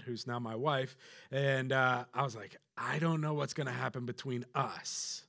who's 0.00 0.26
now 0.26 0.38
my 0.38 0.54
wife, 0.54 0.96
and 1.30 1.72
uh, 1.72 2.04
I 2.14 2.22
was 2.22 2.36
like, 2.36 2.56
I 2.76 2.98
don't 2.98 3.20
know 3.20 3.34
what's 3.34 3.54
going 3.54 3.66
to 3.66 3.72
happen 3.72 4.06
between 4.06 4.44
us 4.54 5.26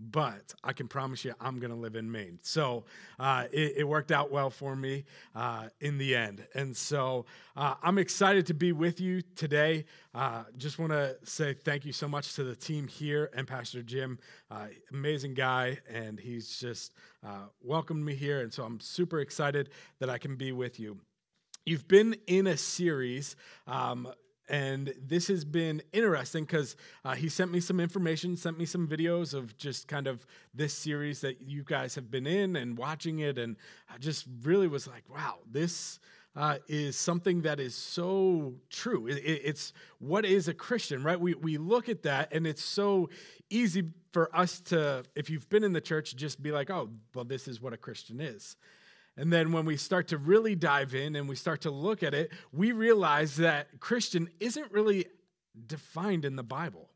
but 0.00 0.54
I 0.64 0.72
can 0.72 0.88
promise 0.88 1.24
you 1.24 1.34
I'm 1.40 1.58
going 1.58 1.70
to 1.70 1.76
live 1.76 1.94
in 1.94 2.10
Maine. 2.10 2.38
So 2.42 2.84
uh, 3.18 3.44
it, 3.52 3.74
it, 3.78 3.84
worked 3.84 4.10
out 4.10 4.32
well 4.32 4.48
for 4.48 4.74
me 4.74 5.04
uh, 5.34 5.68
in 5.80 5.98
the 5.98 6.16
end. 6.16 6.46
And 6.54 6.74
so 6.74 7.26
uh, 7.56 7.74
I'm 7.82 7.98
excited 7.98 8.46
to 8.46 8.54
be 8.54 8.72
with 8.72 9.00
you 9.00 9.20
today. 9.36 9.84
Uh, 10.14 10.44
just 10.56 10.78
want 10.78 10.92
to 10.92 11.16
say 11.24 11.52
thank 11.52 11.84
you 11.84 11.92
so 11.92 12.08
much 12.08 12.34
to 12.36 12.44
the 12.44 12.56
team 12.56 12.88
here 12.88 13.30
and 13.34 13.46
Pastor 13.46 13.82
Jim. 13.82 14.18
Uh, 14.50 14.68
amazing 14.90 15.34
guy, 15.34 15.78
and 15.92 16.18
he's 16.18 16.58
just 16.58 16.92
welcomed 17.62 18.04
me 18.04 18.14
here. 18.14 18.40
And 18.40 18.52
so 18.52 18.64
I'm 18.64 18.80
super 18.80 19.20
excited 19.20 19.68
that 19.98 20.08
I 20.08 20.16
can 20.16 20.36
be 20.36 20.52
with 20.52 20.80
you. 20.80 20.98
You've 21.66 21.88
been 21.88 22.16
in 22.26 22.46
a 22.46 22.56
series 22.56 23.36
um, 23.66 24.08
and 24.50 24.92
this 25.00 25.28
has 25.28 25.44
been 25.44 25.80
interesting 25.92 26.44
because 26.44 26.74
uh, 27.04 27.14
he 27.14 27.28
sent 27.28 27.52
me 27.52 27.60
some 27.60 27.78
information, 27.78 28.36
sent 28.36 28.58
me 28.58 28.66
some 28.66 28.88
videos 28.88 29.32
of 29.32 29.56
just 29.56 29.86
kind 29.86 30.08
of 30.08 30.26
this 30.52 30.74
series 30.74 31.20
that 31.20 31.40
you 31.40 31.62
guys 31.62 31.94
have 31.94 32.10
been 32.10 32.26
in 32.26 32.56
and 32.56 32.76
watching 32.76 33.20
it. 33.20 33.38
And 33.38 33.56
I 33.88 33.98
just 33.98 34.26
really 34.42 34.66
was 34.66 34.88
like, 34.88 35.04
wow, 35.08 35.36
this 35.48 36.00
uh, 36.34 36.58
is 36.66 36.96
something 36.96 37.42
that 37.42 37.60
is 37.60 37.76
so 37.76 38.54
true. 38.70 39.06
It, 39.06 39.18
it, 39.18 39.42
it's 39.44 39.72
what 39.98 40.24
is 40.24 40.48
a 40.48 40.54
Christian, 40.54 41.04
right? 41.04 41.20
We, 41.20 41.34
we 41.34 41.56
look 41.56 41.88
at 41.88 42.02
that 42.02 42.32
and 42.32 42.46
it's 42.46 42.64
so 42.64 43.08
easy 43.50 43.84
for 44.12 44.34
us 44.34 44.60
to, 44.62 45.04
if 45.14 45.30
you've 45.30 45.48
been 45.48 45.62
in 45.62 45.72
the 45.72 45.80
church, 45.80 46.16
just 46.16 46.42
be 46.42 46.50
like, 46.50 46.70
oh, 46.70 46.90
well, 47.14 47.24
this 47.24 47.46
is 47.46 47.60
what 47.60 47.72
a 47.72 47.76
Christian 47.76 48.20
is. 48.20 48.56
And 49.20 49.30
then 49.30 49.52
when 49.52 49.66
we 49.66 49.76
start 49.76 50.08
to 50.08 50.16
really 50.16 50.54
dive 50.54 50.94
in 50.94 51.14
and 51.14 51.28
we 51.28 51.36
start 51.36 51.60
to 51.60 51.70
look 51.70 52.02
at 52.02 52.14
it, 52.14 52.32
we 52.54 52.72
realize 52.72 53.36
that 53.36 53.78
Christian 53.78 54.30
isn't 54.40 54.72
really 54.72 55.08
defined 55.66 56.24
in 56.24 56.36
the 56.36 56.42
Bible. 56.42 56.88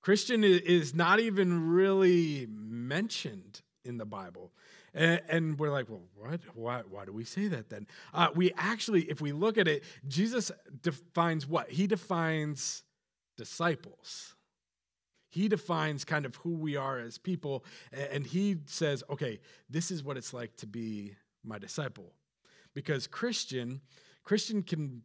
Christian 0.00 0.42
is 0.42 0.94
not 0.94 1.20
even 1.20 1.68
really 1.68 2.46
mentioned 2.48 3.60
in 3.84 3.98
the 3.98 4.06
Bible. 4.06 4.50
And, 4.94 5.58
we're 5.58 5.70
like, 5.70 5.90
well, 5.90 6.04
what? 6.14 6.40
Why, 6.54 6.80
why 6.88 7.04
do 7.04 7.12
we 7.12 7.24
say 7.24 7.48
that 7.48 7.68
then? 7.68 7.86
Uh, 8.14 8.28
we 8.34 8.52
actually, 8.56 9.02
if 9.02 9.20
we 9.20 9.32
look 9.32 9.58
at 9.58 9.68
it, 9.68 9.84
Jesus 10.08 10.50
defines 10.80 11.46
what? 11.46 11.68
He 11.68 11.86
defines 11.86 12.82
disciples 13.36 14.33
he 15.34 15.48
defines 15.48 16.04
kind 16.04 16.24
of 16.24 16.36
who 16.36 16.54
we 16.54 16.76
are 16.76 17.00
as 17.00 17.18
people 17.18 17.64
and 17.92 18.24
he 18.24 18.56
says 18.66 19.02
okay 19.10 19.40
this 19.68 19.90
is 19.90 20.04
what 20.04 20.16
it's 20.16 20.32
like 20.32 20.54
to 20.56 20.66
be 20.66 21.16
my 21.42 21.58
disciple. 21.58 22.12
Because 22.72 23.06
christian 23.08 23.80
christian 24.22 24.62
can 24.62 25.02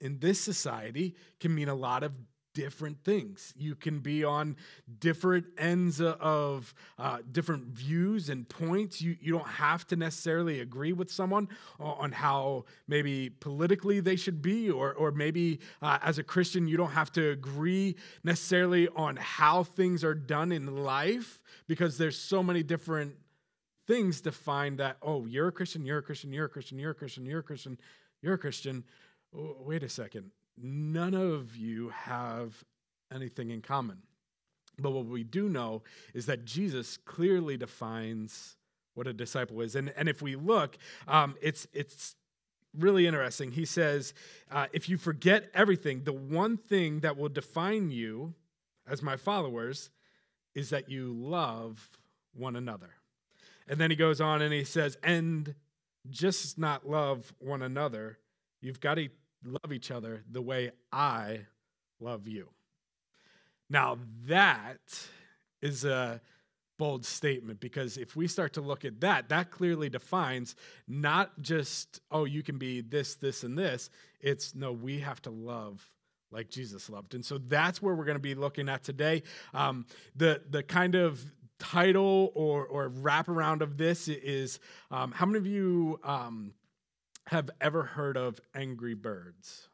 in 0.00 0.18
this 0.20 0.40
society 0.40 1.16
can 1.40 1.54
mean 1.54 1.68
a 1.68 1.74
lot 1.74 2.04
of 2.04 2.12
different 2.54 3.02
things. 3.04 3.52
You 3.56 3.74
can 3.74 4.00
be 4.00 4.24
on 4.24 4.56
different 5.00 5.46
ends 5.58 6.00
of 6.00 6.74
uh, 6.98 7.18
different 7.30 7.66
views 7.66 8.28
and 8.28 8.48
points. 8.48 9.00
You, 9.00 9.16
you 9.20 9.32
don't 9.32 9.48
have 9.48 9.86
to 9.88 9.96
necessarily 9.96 10.60
agree 10.60 10.92
with 10.92 11.10
someone 11.10 11.48
on 11.78 12.12
how 12.12 12.64
maybe 12.86 13.30
politically 13.30 14.00
they 14.00 14.16
should 14.16 14.42
be, 14.42 14.70
or, 14.70 14.92
or 14.94 15.10
maybe 15.10 15.60
uh, 15.80 15.98
as 16.02 16.18
a 16.18 16.22
Christian, 16.22 16.66
you 16.66 16.76
don't 16.76 16.90
have 16.90 17.12
to 17.12 17.30
agree 17.30 17.96
necessarily 18.24 18.88
on 18.88 19.16
how 19.16 19.62
things 19.62 20.04
are 20.04 20.14
done 20.14 20.52
in 20.52 20.84
life 20.84 21.40
because 21.66 21.98
there's 21.98 22.18
so 22.18 22.42
many 22.42 22.62
different 22.62 23.14
things 23.86 24.20
to 24.22 24.32
find 24.32 24.78
that, 24.78 24.96
oh, 25.02 25.26
you're 25.26 25.48
a 25.48 25.52
Christian, 25.52 25.84
you're 25.84 25.98
a 25.98 26.02
Christian, 26.02 26.32
you're 26.32 26.46
a 26.46 26.48
Christian, 26.48 26.78
you're 26.78 26.90
a 26.90 26.94
Christian, 26.94 27.26
you're 27.26 27.40
a 27.40 27.42
Christian, 27.42 27.78
you're 28.20 28.34
a 28.34 28.38
Christian. 28.38 28.84
Wait 29.32 29.82
a 29.82 29.88
second 29.88 30.30
none 30.56 31.14
of 31.14 31.56
you 31.56 31.90
have 31.90 32.64
anything 33.12 33.50
in 33.50 33.62
common. 33.62 33.98
But 34.78 34.92
what 34.92 35.06
we 35.06 35.22
do 35.22 35.48
know 35.48 35.82
is 36.14 36.26
that 36.26 36.44
Jesus 36.44 36.96
clearly 36.96 37.56
defines 37.56 38.56
what 38.94 39.06
a 39.06 39.12
disciple 39.12 39.60
is. 39.60 39.76
And, 39.76 39.92
and 39.96 40.08
if 40.08 40.22
we 40.22 40.36
look, 40.36 40.76
um, 41.08 41.36
it's, 41.40 41.66
it's 41.72 42.14
really 42.76 43.06
interesting. 43.06 43.52
He 43.52 43.64
says, 43.64 44.14
uh, 44.50 44.66
if 44.72 44.88
you 44.88 44.96
forget 44.96 45.50
everything, 45.54 46.04
the 46.04 46.12
one 46.12 46.56
thing 46.56 47.00
that 47.00 47.16
will 47.16 47.28
define 47.28 47.90
you 47.90 48.34
as 48.86 49.02
my 49.02 49.16
followers 49.16 49.90
is 50.54 50.70
that 50.70 50.90
you 50.90 51.12
love 51.12 51.90
one 52.34 52.56
another. 52.56 52.90
And 53.68 53.80
then 53.80 53.90
he 53.90 53.96
goes 53.96 54.20
on 54.20 54.42
and 54.42 54.52
he 54.52 54.64
says, 54.64 54.96
and 55.02 55.54
just 56.10 56.58
not 56.58 56.88
love 56.88 57.32
one 57.38 57.62
another, 57.62 58.18
you've 58.60 58.80
got 58.80 58.96
to 58.96 59.08
love 59.44 59.72
each 59.72 59.90
other 59.90 60.22
the 60.30 60.42
way 60.42 60.72
I 60.92 61.40
love 62.00 62.26
you. 62.26 62.48
Now, 63.70 63.98
that 64.26 64.80
is 65.60 65.84
a 65.84 66.20
bold 66.78 67.04
statement 67.06 67.60
because 67.60 67.96
if 67.96 68.16
we 68.16 68.26
start 68.26 68.54
to 68.54 68.60
look 68.60 68.84
at 68.84 69.00
that, 69.00 69.28
that 69.28 69.50
clearly 69.50 69.88
defines 69.88 70.56
not 70.88 71.40
just, 71.40 72.00
oh, 72.10 72.24
you 72.24 72.42
can 72.42 72.58
be 72.58 72.80
this, 72.80 73.14
this, 73.14 73.44
and 73.44 73.56
this. 73.56 73.88
It's 74.20 74.54
no, 74.54 74.72
we 74.72 74.98
have 75.00 75.22
to 75.22 75.30
love 75.30 75.88
like 76.30 76.50
Jesus 76.50 76.90
loved. 76.90 77.14
And 77.14 77.24
so 77.24 77.38
that's 77.38 77.80
where 77.80 77.94
we're 77.94 78.04
going 78.04 78.16
to 78.16 78.20
be 78.20 78.34
looking 78.34 78.68
at 78.68 78.82
today. 78.82 79.22
Um, 79.54 79.86
the, 80.16 80.42
the 80.50 80.62
kind 80.62 80.94
of 80.94 81.24
title 81.58 82.32
or, 82.34 82.66
or 82.66 82.90
wraparound 82.90 83.60
of 83.60 83.76
this 83.76 84.08
is 84.08 84.58
um, 84.90 85.12
how 85.12 85.26
many 85.26 85.38
of 85.38 85.46
you 85.46 86.00
um, 86.02 86.52
have 87.26 87.50
ever 87.60 87.82
heard 87.82 88.16
of 88.16 88.40
Angry 88.54 88.94
Birds? 88.94 89.68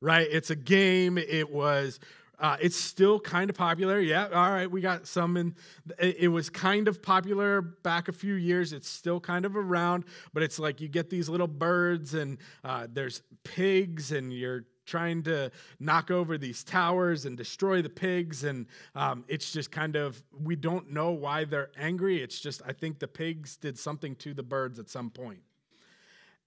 Right? 0.00 0.26
It's 0.30 0.50
a 0.50 0.56
game. 0.56 1.18
It 1.18 1.50
was 1.50 2.00
uh, 2.40 2.56
it's 2.58 2.76
still 2.76 3.20
kind 3.20 3.50
of 3.50 3.56
popular. 3.56 4.00
Yeah, 4.00 4.28
all 4.32 4.50
right, 4.50 4.70
we 4.70 4.80
got 4.80 5.06
some 5.06 5.36
in. 5.36 5.54
It, 5.98 6.16
it, 6.20 6.28
was 6.28 6.48
kind 6.48 6.88
of 6.88 7.02
popular 7.02 7.60
back 7.60 8.08
a 8.08 8.12
few 8.12 8.34
years. 8.34 8.72
It's 8.72 8.88
still 8.88 9.20
kind 9.20 9.44
of 9.44 9.56
around, 9.56 10.04
but 10.32 10.42
it's 10.42 10.58
like 10.58 10.80
you 10.80 10.88
get 10.88 11.10
these 11.10 11.28
little 11.28 11.46
birds, 11.46 12.14
and 12.14 12.38
uh, 12.64 12.86
there's 12.90 13.20
pigs, 13.44 14.12
and 14.12 14.32
you're 14.32 14.64
trying 14.86 15.22
to 15.22 15.52
knock 15.78 16.10
over 16.10 16.38
these 16.38 16.64
towers 16.64 17.26
and 17.26 17.36
destroy 17.36 17.82
the 17.82 17.90
pigs. 17.90 18.42
And 18.44 18.66
um, 18.94 19.24
it's 19.28 19.52
just 19.52 19.70
kind 19.70 19.94
of, 19.94 20.20
we 20.42 20.56
don't 20.56 20.90
know 20.90 21.12
why 21.12 21.44
they're 21.44 21.70
angry. 21.78 22.20
It's 22.20 22.40
just, 22.40 22.60
I 22.66 22.72
think 22.72 22.98
the 22.98 23.06
pigs 23.06 23.56
did 23.56 23.78
something 23.78 24.16
to 24.16 24.34
the 24.34 24.42
birds 24.42 24.80
at 24.80 24.88
some 24.88 25.10
point. 25.10 25.40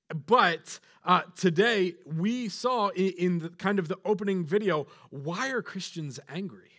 But 0.10 0.80
uh, 1.04 1.22
today 1.36 1.96
we 2.06 2.50
saw 2.50 2.90
in, 2.90 3.40
the 3.40 3.50
kind 3.50 3.80
of 3.80 3.88
the 3.88 3.98
opening 4.06 4.46
video 4.46 4.88
why 5.10 5.50
are 5.50 5.62
Christians 5.62 6.20
angry? 6.30 6.72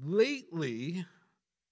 Lately, 0.00 1.04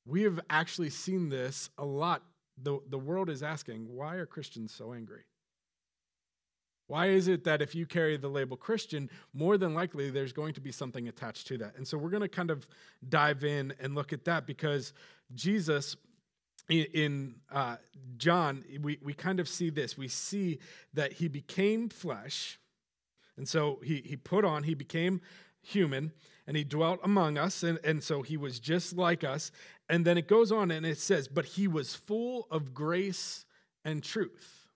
we 0.04 0.22
have 0.22 0.40
actually 0.50 0.90
seen 0.90 1.28
this 1.28 1.70
a 1.78 1.84
lot. 1.84 2.22
The, 2.62 2.78
the 2.88 2.98
world 2.98 3.28
is 3.30 3.42
asking, 3.42 3.86
why 3.88 4.16
are 4.16 4.26
Christians 4.26 4.72
so 4.72 4.92
angry? 4.92 5.24
Why 6.88 7.06
is 7.08 7.26
it 7.26 7.44
that 7.44 7.62
if 7.62 7.74
you 7.74 7.84
carry 7.84 8.16
the 8.16 8.28
label 8.28 8.56
Christian, 8.56 9.10
more 9.34 9.58
than 9.58 9.74
likely 9.74 10.10
there's 10.10 10.32
going 10.32 10.54
to 10.54 10.60
be 10.60 10.70
something 10.70 11.08
attached 11.08 11.48
to 11.48 11.58
that? 11.58 11.76
And 11.76 11.86
so 11.86 11.98
we're 11.98 12.10
going 12.10 12.22
to 12.22 12.28
kind 12.28 12.50
of 12.50 12.66
dive 13.08 13.44
in 13.44 13.74
and 13.80 13.94
look 13.94 14.12
at 14.12 14.24
that 14.26 14.46
because 14.46 14.92
Jesus 15.34 15.96
in 16.68 17.36
uh, 17.52 17.76
John, 18.16 18.64
we, 18.80 18.98
we 19.02 19.14
kind 19.14 19.40
of 19.40 19.48
see 19.48 19.70
this. 19.70 19.96
We 19.96 20.08
see 20.08 20.58
that 20.94 21.14
he 21.14 21.28
became 21.28 21.88
flesh. 21.88 22.58
And 23.36 23.48
so 23.48 23.80
he, 23.84 24.02
he 24.04 24.16
put 24.16 24.44
on, 24.44 24.64
he 24.64 24.74
became 24.74 25.20
human, 25.62 26.12
and 26.46 26.56
he 26.56 26.64
dwelt 26.64 27.00
among 27.02 27.38
us. 27.38 27.62
And, 27.62 27.78
and 27.84 28.02
so 28.02 28.22
he 28.22 28.36
was 28.36 28.58
just 28.58 28.96
like 28.96 29.24
us. 29.24 29.50
And 29.88 30.04
then 30.04 30.18
it 30.18 30.26
goes 30.26 30.50
on 30.50 30.70
and 30.70 30.84
it 30.84 30.98
says, 30.98 31.28
But 31.28 31.44
he 31.44 31.68
was 31.68 31.94
full 31.94 32.46
of 32.50 32.74
grace 32.74 33.44
and 33.84 34.02
truth. 34.02 34.68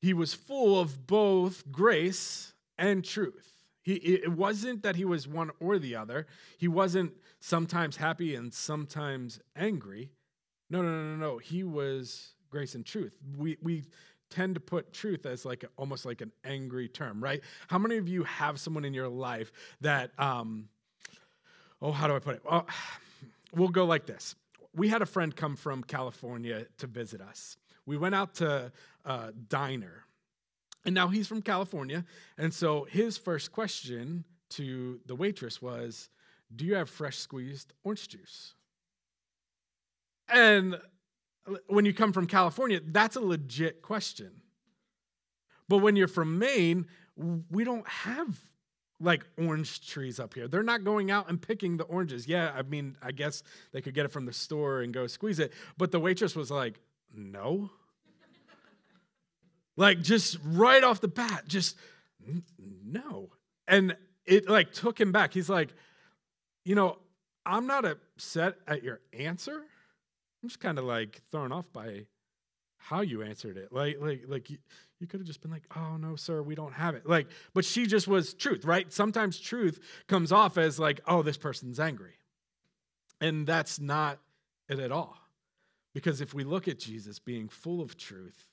He 0.00 0.14
was 0.14 0.34
full 0.34 0.80
of 0.80 1.06
both 1.06 1.70
grace 1.70 2.52
and 2.76 3.04
truth. 3.04 3.52
He, 3.82 3.94
it 3.94 4.32
wasn't 4.32 4.82
that 4.82 4.96
he 4.96 5.04
was 5.04 5.26
one 5.26 5.50
or 5.58 5.78
the 5.78 5.96
other. 5.96 6.26
He 6.58 6.68
wasn't 6.68 7.12
sometimes 7.42 7.96
happy 7.96 8.36
and 8.36 8.54
sometimes 8.54 9.40
angry. 9.56 10.12
No, 10.70 10.80
no, 10.80 10.88
no, 10.88 11.02
no, 11.02 11.16
no. 11.16 11.38
He 11.38 11.64
was 11.64 12.34
grace 12.50 12.76
and 12.76 12.86
truth. 12.86 13.18
We, 13.36 13.58
we 13.60 13.82
tend 14.30 14.54
to 14.54 14.60
put 14.60 14.92
truth 14.92 15.26
as 15.26 15.44
like 15.44 15.64
almost 15.76 16.06
like 16.06 16.20
an 16.20 16.30
angry 16.44 16.88
term, 16.88 17.22
right? 17.22 17.42
How 17.66 17.78
many 17.78 17.96
of 17.96 18.08
you 18.08 18.22
have 18.22 18.60
someone 18.60 18.84
in 18.84 18.94
your 18.94 19.08
life 19.08 19.50
that, 19.80 20.12
um, 20.18 20.68
oh, 21.82 21.90
how 21.90 22.06
do 22.06 22.14
I 22.14 22.20
put 22.20 22.36
it? 22.36 22.42
Well, 22.48 22.66
we'll 23.54 23.68
go 23.68 23.84
like 23.84 24.06
this. 24.06 24.36
We 24.74 24.88
had 24.88 25.02
a 25.02 25.06
friend 25.06 25.34
come 25.34 25.56
from 25.56 25.82
California 25.82 26.66
to 26.78 26.86
visit 26.86 27.20
us. 27.20 27.56
We 27.86 27.98
went 27.98 28.14
out 28.14 28.36
to 28.36 28.70
a 29.04 29.32
diner 29.48 30.04
and 30.84 30.94
now 30.94 31.08
he's 31.08 31.26
from 31.26 31.42
California. 31.42 32.04
And 32.38 32.54
so 32.54 32.84
his 32.84 33.18
first 33.18 33.52
question 33.52 34.24
to 34.50 35.00
the 35.06 35.14
waitress 35.16 35.60
was, 35.60 36.08
Do 36.54 36.64
you 36.64 36.74
have 36.74 36.90
fresh 36.90 37.18
squeezed 37.18 37.72
orange 37.84 38.08
juice? 38.08 38.54
And 40.28 40.78
when 41.66 41.84
you 41.84 41.92
come 41.92 42.12
from 42.12 42.26
California, 42.26 42.80
that's 42.84 43.16
a 43.16 43.20
legit 43.20 43.82
question. 43.82 44.42
But 45.68 45.78
when 45.78 45.96
you're 45.96 46.08
from 46.08 46.38
Maine, 46.38 46.86
we 47.50 47.64
don't 47.64 47.86
have 47.88 48.38
like 49.00 49.26
orange 49.36 49.86
trees 49.86 50.20
up 50.20 50.34
here. 50.34 50.48
They're 50.48 50.62
not 50.62 50.84
going 50.84 51.10
out 51.10 51.28
and 51.28 51.40
picking 51.40 51.76
the 51.76 51.84
oranges. 51.84 52.26
Yeah, 52.26 52.52
I 52.54 52.62
mean, 52.62 52.96
I 53.02 53.12
guess 53.12 53.42
they 53.72 53.80
could 53.80 53.94
get 53.94 54.04
it 54.04 54.12
from 54.12 54.26
the 54.26 54.32
store 54.32 54.82
and 54.82 54.94
go 54.94 55.06
squeeze 55.06 55.38
it. 55.38 55.52
But 55.76 55.90
the 55.90 56.00
waitress 56.00 56.36
was 56.36 56.50
like, 56.50 56.78
no. 57.14 57.70
like, 59.76 60.00
just 60.02 60.38
right 60.44 60.82
off 60.84 61.00
the 61.00 61.08
bat, 61.08 61.44
just 61.48 61.76
no. 62.58 63.30
And 63.66 63.96
it 64.24 64.48
like 64.48 64.72
took 64.72 65.00
him 65.00 65.10
back. 65.10 65.34
He's 65.34 65.48
like, 65.48 65.70
you 66.64 66.74
know, 66.74 66.98
I'm 67.44 67.66
not 67.66 67.84
upset 67.84 68.56
at 68.66 68.82
your 68.82 69.00
answer. 69.12 69.56
I'm 70.42 70.48
just 70.48 70.60
kind 70.60 70.78
of 70.78 70.84
like 70.84 71.20
thrown 71.30 71.52
off 71.52 71.72
by 71.72 72.06
how 72.76 73.00
you 73.00 73.22
answered 73.22 73.56
it. 73.56 73.72
Like, 73.72 74.00
like, 74.00 74.24
like 74.26 74.50
you, 74.50 74.58
you 75.00 75.06
could 75.06 75.20
have 75.20 75.26
just 75.26 75.40
been 75.40 75.50
like, 75.50 75.64
"Oh 75.76 75.96
no, 75.96 76.16
sir, 76.16 76.42
we 76.42 76.54
don't 76.54 76.72
have 76.72 76.94
it." 76.94 77.08
Like, 77.08 77.28
but 77.54 77.64
she 77.64 77.86
just 77.86 78.08
was 78.08 78.34
truth, 78.34 78.64
right? 78.64 78.92
Sometimes 78.92 79.38
truth 79.38 79.80
comes 80.08 80.32
off 80.32 80.58
as 80.58 80.78
like, 80.78 81.00
"Oh, 81.06 81.22
this 81.22 81.36
person's 81.36 81.80
angry," 81.80 82.14
and 83.20 83.46
that's 83.46 83.80
not 83.80 84.18
it 84.68 84.78
at 84.78 84.92
all. 84.92 85.16
Because 85.94 86.20
if 86.20 86.34
we 86.34 86.44
look 86.44 86.68
at 86.68 86.78
Jesus 86.78 87.18
being 87.18 87.48
full 87.48 87.80
of 87.80 87.96
truth, 87.96 88.48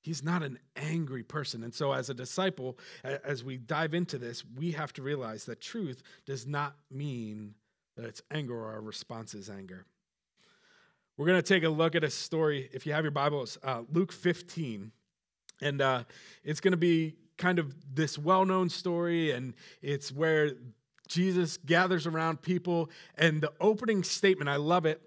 he's 0.00 0.22
not 0.22 0.42
an 0.42 0.58
angry 0.76 1.22
person. 1.22 1.62
And 1.62 1.74
so, 1.74 1.92
as 1.92 2.10
a 2.10 2.14
disciple, 2.14 2.78
as 3.04 3.44
we 3.44 3.56
dive 3.56 3.94
into 3.94 4.18
this, 4.18 4.44
we 4.56 4.72
have 4.72 4.92
to 4.94 5.02
realize 5.02 5.44
that 5.44 5.60
truth 5.60 6.02
does 6.26 6.46
not 6.46 6.76
mean 6.90 7.54
that 7.96 8.06
it's 8.06 8.22
anger 8.30 8.54
or 8.54 8.72
our 8.72 8.80
response 8.80 9.34
is 9.34 9.50
anger. 9.50 9.84
We're 11.16 11.26
going 11.26 11.42
to 11.42 11.54
take 11.54 11.64
a 11.64 11.68
look 11.68 11.94
at 11.94 12.04
a 12.04 12.10
story. 12.10 12.70
If 12.72 12.86
you 12.86 12.92
have 12.92 13.04
your 13.04 13.10
Bibles, 13.10 13.58
uh, 13.62 13.82
Luke 13.92 14.12
15. 14.12 14.92
And 15.60 15.82
uh, 15.82 16.04
it's 16.42 16.60
going 16.60 16.72
to 16.72 16.78
be 16.78 17.16
kind 17.36 17.58
of 17.58 17.74
this 17.94 18.16
well 18.16 18.46
known 18.46 18.68
story, 18.70 19.32
and 19.32 19.54
it's 19.82 20.10
where 20.10 20.52
Jesus 21.08 21.58
gathers 21.58 22.06
around 22.06 22.40
people. 22.40 22.88
And 23.18 23.42
the 23.42 23.52
opening 23.60 24.02
statement, 24.02 24.48
I 24.48 24.56
love 24.56 24.86
it. 24.86 25.02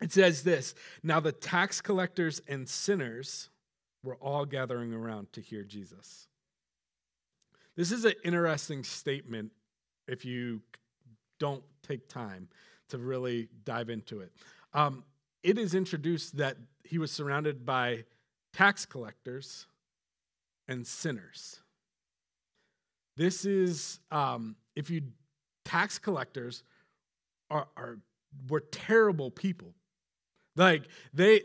It 0.00 0.12
says 0.12 0.42
this 0.42 0.74
Now 1.02 1.20
the 1.20 1.32
tax 1.32 1.80
collectors 1.80 2.40
and 2.46 2.68
sinners 2.68 3.48
were 4.02 4.16
all 4.16 4.44
gathering 4.44 4.92
around 4.92 5.32
to 5.32 5.40
hear 5.40 5.64
Jesus. 5.64 6.26
This 7.76 7.92
is 7.92 8.04
an 8.04 8.14
interesting 8.24 8.84
statement 8.84 9.52
if 10.06 10.24
you 10.24 10.60
don't 11.38 11.62
take 11.82 12.08
time 12.08 12.48
to 12.88 12.98
really 12.98 13.48
dive 13.64 13.88
into 13.88 14.20
it. 14.20 14.32
Um, 14.74 15.04
it 15.42 15.58
is 15.58 15.74
introduced 15.74 16.36
that 16.36 16.56
he 16.84 16.98
was 16.98 17.10
surrounded 17.10 17.64
by 17.64 18.04
tax 18.52 18.84
collectors 18.84 19.66
and 20.68 20.86
sinners. 20.86 21.60
This 23.16 23.44
is, 23.44 24.00
um, 24.10 24.56
if 24.76 24.90
you, 24.90 25.02
tax 25.64 25.98
collectors 25.98 26.62
are, 27.50 27.68
are 27.76 27.98
were 28.48 28.60
terrible 28.60 29.30
people. 29.30 29.74
Like 30.56 30.84
they, 31.12 31.42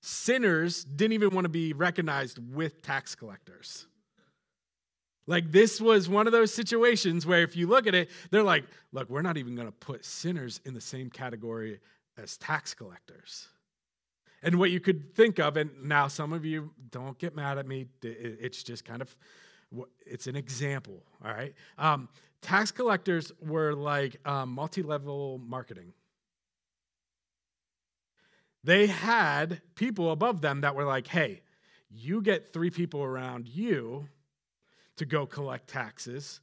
sinners 0.00 0.84
didn't 0.84 1.12
even 1.12 1.30
want 1.30 1.44
to 1.44 1.50
be 1.50 1.72
recognized 1.72 2.38
with 2.52 2.82
tax 2.82 3.14
collectors. 3.14 3.86
Like 5.26 5.52
this 5.52 5.80
was 5.80 6.08
one 6.08 6.26
of 6.26 6.32
those 6.32 6.52
situations 6.52 7.26
where 7.26 7.42
if 7.42 7.54
you 7.54 7.66
look 7.66 7.86
at 7.86 7.94
it, 7.94 8.10
they're 8.30 8.42
like, 8.42 8.64
look, 8.92 9.08
we're 9.08 9.22
not 9.22 9.36
even 9.36 9.54
going 9.54 9.68
to 9.68 9.72
put 9.72 10.04
sinners 10.04 10.60
in 10.64 10.74
the 10.74 10.80
same 10.80 11.10
category 11.10 11.80
as 12.18 12.36
tax 12.36 12.74
collectors. 12.74 13.48
And 14.42 14.58
what 14.58 14.70
you 14.70 14.80
could 14.80 15.14
think 15.14 15.38
of, 15.38 15.56
and 15.56 15.70
now 15.82 16.08
some 16.08 16.32
of 16.32 16.44
you 16.44 16.70
don't 16.90 17.18
get 17.18 17.36
mad 17.36 17.58
at 17.58 17.66
me, 17.66 17.86
it's 18.02 18.62
just 18.62 18.84
kind 18.84 19.02
of, 19.02 19.14
it's 20.06 20.26
an 20.26 20.34
example, 20.34 21.02
all 21.24 21.30
right? 21.30 21.54
Um, 21.78 22.08
tax 22.40 22.70
collectors 22.70 23.30
were 23.40 23.74
like 23.74 24.16
um, 24.26 24.50
multi 24.50 24.82
level 24.82 25.40
marketing. 25.46 25.92
They 28.62 28.86
had 28.86 29.62
people 29.74 30.10
above 30.10 30.40
them 30.40 30.60
that 30.62 30.74
were 30.74 30.84
like, 30.84 31.06
hey, 31.06 31.40
you 31.90 32.22
get 32.22 32.52
three 32.52 32.70
people 32.70 33.02
around 33.02 33.48
you 33.48 34.08
to 34.96 35.04
go 35.06 35.26
collect 35.26 35.68
taxes, 35.68 36.40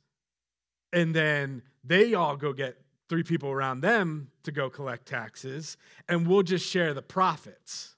and 0.92 1.14
then 1.14 1.62
they 1.84 2.14
all 2.16 2.36
go 2.36 2.54
get 2.54 2.78
three 3.08 3.24
people 3.24 3.50
around 3.50 3.82
them 3.82 4.30
to 4.44 4.52
go 4.52 4.70
collect 4.70 5.06
taxes, 5.06 5.78
and 6.10 6.28
we'll 6.28 6.44
just 6.44 6.66
share 6.66 6.94
the 6.94 7.02
profits. 7.02 7.96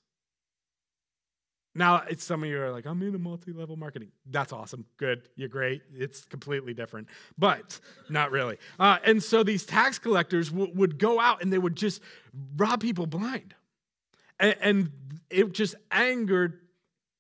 Now, 1.76 2.04
it's 2.10 2.24
some 2.24 2.44
of 2.44 2.50
you 2.50 2.62
are 2.62 2.72
like, 2.72 2.86
I'm 2.86 3.02
in 3.02 3.22
multi 3.22 3.54
level 3.54 3.78
marketing. 3.78 4.12
That's 4.30 4.52
awesome. 4.52 4.86
Good. 4.98 5.30
You're 5.36 5.50
great. 5.50 5.82
It's 5.96 6.26
completely 6.26 6.74
different, 6.74 7.08
but 7.38 7.80
not 8.10 8.32
really. 8.32 8.58
Uh, 8.80 8.98
and 9.06 9.22
so 9.24 9.44
these 9.44 9.66
tax 9.66 9.98
collectors 9.98 10.50
w- 10.50 10.72
would 10.76 10.98
go 10.98 11.20
out 11.20 11.42
and 11.42 11.54
they 11.54 11.58
would 11.58 11.76
just 11.76 12.02
rob 12.58 12.82
people 12.82 13.06
blind. 13.06 13.54
And, 14.40 14.56
and 14.62 14.92
it 15.30 15.52
just 15.54 15.76
angered 15.92 16.60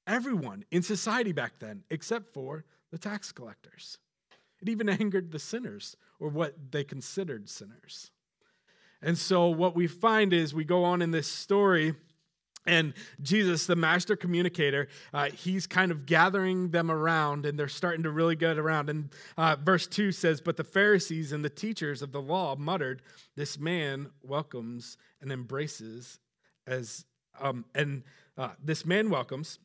everyone 0.07 0.65
in 0.71 0.81
society 0.81 1.31
back 1.31 1.53
then, 1.59 1.83
except 1.89 2.33
for 2.33 2.65
the 2.91 2.97
tax 2.97 3.31
collectors. 3.31 3.97
It 4.61 4.69
even 4.69 4.89
angered 4.89 5.31
the 5.31 5.39
sinners 5.39 5.95
or 6.19 6.29
what 6.29 6.55
they 6.71 6.83
considered 6.83 7.49
sinners. 7.49 8.11
And 9.01 9.17
so 9.17 9.47
what 9.47 9.75
we 9.75 9.87
find 9.87 10.33
is 10.33 10.53
we 10.53 10.65
go 10.65 10.83
on 10.83 11.01
in 11.01 11.11
this 11.11 11.27
story. 11.27 11.95
And 12.65 12.93
Jesus, 13.21 13.65
the 13.65 13.77
master 13.77 14.17
communicator, 14.17 14.89
uh, 15.13 15.29
he's 15.29 15.65
kind 15.65 15.91
of 15.91 16.05
gathering 16.05 16.71
them 16.71 16.91
around 16.91 17.45
and 17.45 17.57
they're 17.57 17.69
starting 17.69 18.03
to 18.03 18.11
really 18.11 18.35
get 18.35 18.59
around. 18.59 18.89
And 18.89 19.09
uh, 19.37 19.55
verse 19.63 19.87
2 19.87 20.11
says, 20.11 20.41
But 20.41 20.57
the 20.57 20.65
Pharisees 20.65 21.31
and 21.31 21.43
the 21.43 21.49
teachers 21.49 22.01
of 22.01 22.11
the 22.11 22.21
law 22.21 22.55
muttered, 22.57 23.01
This 23.35 23.57
man 23.57 24.09
welcomes 24.21 24.97
and 25.21 25.31
embraces 25.31 26.19
as, 26.67 27.05
um, 27.39 27.65
and 27.75 28.03
uh, 28.37 28.49
this 28.63 28.85
man 28.85 29.09
welcomes. 29.09 29.59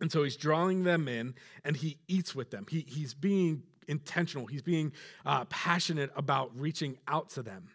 And 0.00 0.10
so 0.12 0.22
he's 0.22 0.36
drawing 0.36 0.84
them 0.84 1.08
in 1.08 1.34
and 1.64 1.76
he 1.76 1.98
eats 2.06 2.34
with 2.34 2.50
them. 2.50 2.66
He, 2.70 2.84
he's 2.86 3.14
being 3.14 3.64
intentional, 3.88 4.46
he's 4.46 4.62
being 4.62 4.92
uh, 5.26 5.44
passionate 5.46 6.10
about 6.14 6.50
reaching 6.58 6.98
out 7.08 7.30
to 7.30 7.42
them. 7.42 7.68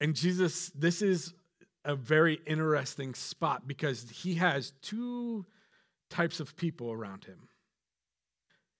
And 0.00 0.14
Jesus, 0.14 0.70
this 0.70 1.00
is 1.00 1.32
a 1.84 1.94
very 1.94 2.40
interesting 2.46 3.14
spot 3.14 3.66
because 3.66 4.10
he 4.10 4.34
has 4.34 4.72
two 4.82 5.46
types 6.10 6.40
of 6.40 6.56
people 6.56 6.92
around 6.92 7.24
him. 7.24 7.48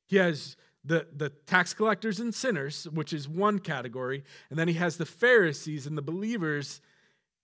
He 0.09 0.17
has 0.17 0.57
the, 0.85 1.07
the 1.17 1.31
tax 1.31 1.75
collectors 1.75 2.21
and 2.21 2.35
sinners, 2.35 2.87
which 2.93 3.13
is 3.13 3.29
one 3.29 3.59
category, 3.59 4.25
and 4.51 4.59
then 4.59 4.69
he 4.69 4.75
has 4.75 4.97
the 4.97 5.07
Pharisees 5.07 5.87
and 5.87 5.97
the 5.97 6.03
believers 6.03 6.81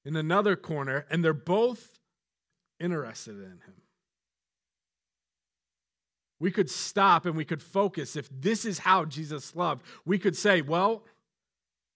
in 0.04 0.16
another 0.16 0.56
corner, 0.56 1.06
and 1.10 1.24
they're 1.24 1.32
both 1.32 1.91
interested 2.82 3.36
in 3.36 3.60
him 3.66 3.82
we 6.42 6.50
could 6.50 6.68
stop 6.68 7.24
and 7.24 7.36
we 7.36 7.44
could 7.44 7.62
focus. 7.62 8.16
If 8.16 8.28
this 8.28 8.64
is 8.64 8.80
how 8.80 9.04
Jesus 9.04 9.54
loved, 9.54 9.84
we 10.04 10.18
could 10.18 10.36
say, 10.36 10.60
well, 10.60 11.04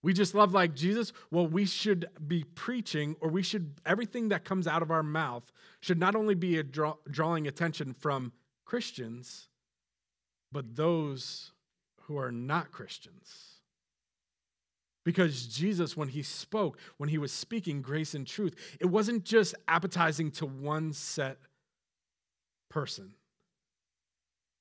we 0.05 0.12
just 0.12 0.37
love 0.37 0.55
like 0.55 0.73
Jesus. 0.73 1.12
Well, 1.33 1.49
we 1.49 1.66
should 1.66 2.07
be 2.28 2.45
preaching, 2.45 3.16
or 3.21 3.28
we 3.28 3.43
should, 3.43 3.73
everything 3.85 4.28
that 4.28 4.45
comes 4.45 4.69
out 4.69 4.83
of 4.83 4.93
our 4.93 5.02
mouth 5.02 5.50
should 5.81 5.99
not 5.99 6.14
only 6.14 6.37
be 6.37 6.62
draw, 6.62 6.95
drawing 7.11 7.49
attention 7.49 7.93
from 7.93 8.31
Christians, 8.64 9.49
but 10.52 10.76
those 10.76 11.50
who 12.02 12.16
are 12.16 12.31
not 12.31 12.71
Christians. 12.71 13.56
Because 15.07 15.47
Jesus, 15.47 15.97
when 15.97 16.09
he 16.09 16.23
spoke, 16.23 16.79
when 16.99 17.09
he 17.09 17.17
was 17.17 17.33
speaking 17.33 17.81
grace 17.81 18.15
and 18.15 18.27
truth, 18.27 18.55
it 18.79 18.87
wasn't 18.87 19.25
just 19.25 19.55
appetizing 19.67 20.31
to 20.33 20.45
one 20.45 20.93
set 20.93 21.39
person 22.69 23.15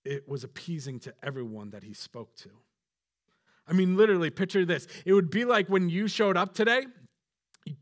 it 0.05 0.29
was 0.29 0.43
appeasing 0.43 0.99
to 0.99 1.13
everyone 1.23 1.71
that 1.71 1.83
he 1.83 1.93
spoke 1.93 2.35
to. 2.37 2.49
I 3.67 3.73
mean, 3.73 3.97
literally, 3.97 4.29
picture 4.29 4.63
this. 4.63 4.87
It 5.05 5.13
would 5.13 5.31
be 5.31 5.43
like 5.43 5.67
when 5.67 5.89
you 5.89 6.07
showed 6.07 6.37
up 6.37 6.53
today, 6.53 6.85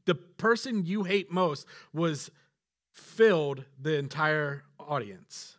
the 0.05 0.15
person 0.15 0.85
you 0.85 1.03
hate 1.03 1.29
most 1.29 1.67
was 1.91 2.31
filled 2.93 3.65
the 3.79 3.97
entire 3.97 4.63
audience. 4.79 5.57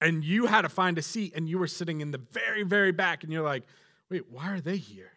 And 0.00 0.22
you 0.22 0.46
had 0.46 0.62
to 0.62 0.68
find 0.68 0.96
a 0.98 1.02
seat, 1.02 1.32
and 1.34 1.48
you 1.48 1.58
were 1.58 1.66
sitting 1.66 2.00
in 2.00 2.12
the 2.12 2.20
very, 2.30 2.62
very 2.62 2.92
back, 2.92 3.24
and 3.24 3.32
you're 3.32 3.42
like, 3.42 3.64
wait, 4.08 4.30
why 4.30 4.52
are 4.52 4.60
they 4.60 4.76
here? 4.76 5.10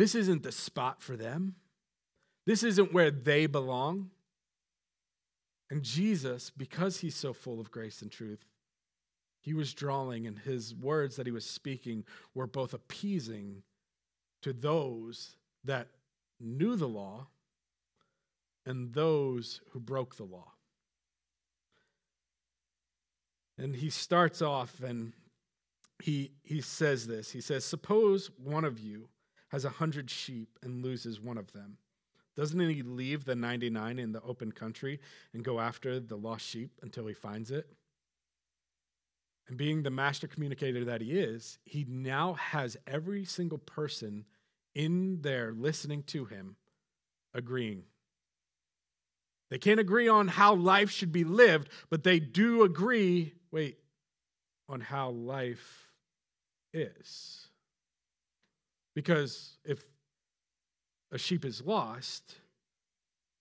This 0.00 0.14
isn't 0.14 0.44
the 0.44 0.50
spot 0.50 1.02
for 1.02 1.14
them. 1.14 1.56
This 2.46 2.62
isn't 2.62 2.94
where 2.94 3.10
they 3.10 3.44
belong. 3.44 4.08
And 5.68 5.82
Jesus, 5.82 6.48
because 6.48 7.00
he's 7.00 7.14
so 7.14 7.34
full 7.34 7.60
of 7.60 7.70
grace 7.70 8.00
and 8.00 8.10
truth, 8.10 8.46
he 9.42 9.52
was 9.52 9.74
drawing, 9.74 10.26
and 10.26 10.38
his 10.38 10.74
words 10.74 11.16
that 11.16 11.26
he 11.26 11.32
was 11.32 11.44
speaking 11.44 12.06
were 12.34 12.46
both 12.46 12.72
appeasing 12.72 13.62
to 14.40 14.54
those 14.54 15.36
that 15.64 15.88
knew 16.40 16.76
the 16.76 16.88
law 16.88 17.26
and 18.64 18.94
those 18.94 19.60
who 19.72 19.80
broke 19.80 20.16
the 20.16 20.24
law. 20.24 20.52
And 23.58 23.76
he 23.76 23.90
starts 23.90 24.40
off 24.40 24.80
and 24.82 25.12
he, 26.02 26.30
he 26.42 26.62
says 26.62 27.06
this. 27.06 27.32
He 27.32 27.42
says, 27.42 27.66
Suppose 27.66 28.30
one 28.42 28.64
of 28.64 28.78
you 28.78 29.10
has 29.50 29.64
a 29.64 29.70
hundred 29.70 30.10
sheep 30.10 30.58
and 30.62 30.82
loses 30.82 31.20
one 31.20 31.38
of 31.38 31.52
them. 31.52 31.78
Doesn't 32.36 32.60
he 32.60 32.82
leave 32.82 33.24
the 33.24 33.34
99 33.34 33.98
in 33.98 34.12
the 34.12 34.22
open 34.22 34.52
country 34.52 35.00
and 35.34 35.44
go 35.44 35.60
after 35.60 36.00
the 36.00 36.16
lost 36.16 36.46
sheep 36.46 36.70
until 36.82 37.06
he 37.06 37.14
finds 37.14 37.50
it? 37.50 37.68
And 39.48 39.58
being 39.58 39.82
the 39.82 39.90
master 39.90 40.28
communicator 40.28 40.84
that 40.84 41.00
he 41.00 41.18
is, 41.18 41.58
he 41.64 41.84
now 41.88 42.34
has 42.34 42.76
every 42.86 43.24
single 43.24 43.58
person 43.58 44.24
in 44.74 45.20
there 45.22 45.52
listening 45.52 46.04
to 46.04 46.24
him 46.24 46.56
agreeing. 47.34 47.82
They 49.50 49.58
can't 49.58 49.80
agree 49.80 50.06
on 50.06 50.28
how 50.28 50.54
life 50.54 50.90
should 50.90 51.10
be 51.10 51.24
lived, 51.24 51.68
but 51.90 52.04
they 52.04 52.20
do 52.20 52.62
agree, 52.62 53.34
wait, 53.50 53.78
on 54.68 54.80
how 54.80 55.10
life 55.10 55.88
is. 56.72 57.49
Because 58.94 59.58
if 59.64 59.82
a 61.12 61.18
sheep 61.18 61.44
is 61.44 61.62
lost, 61.62 62.36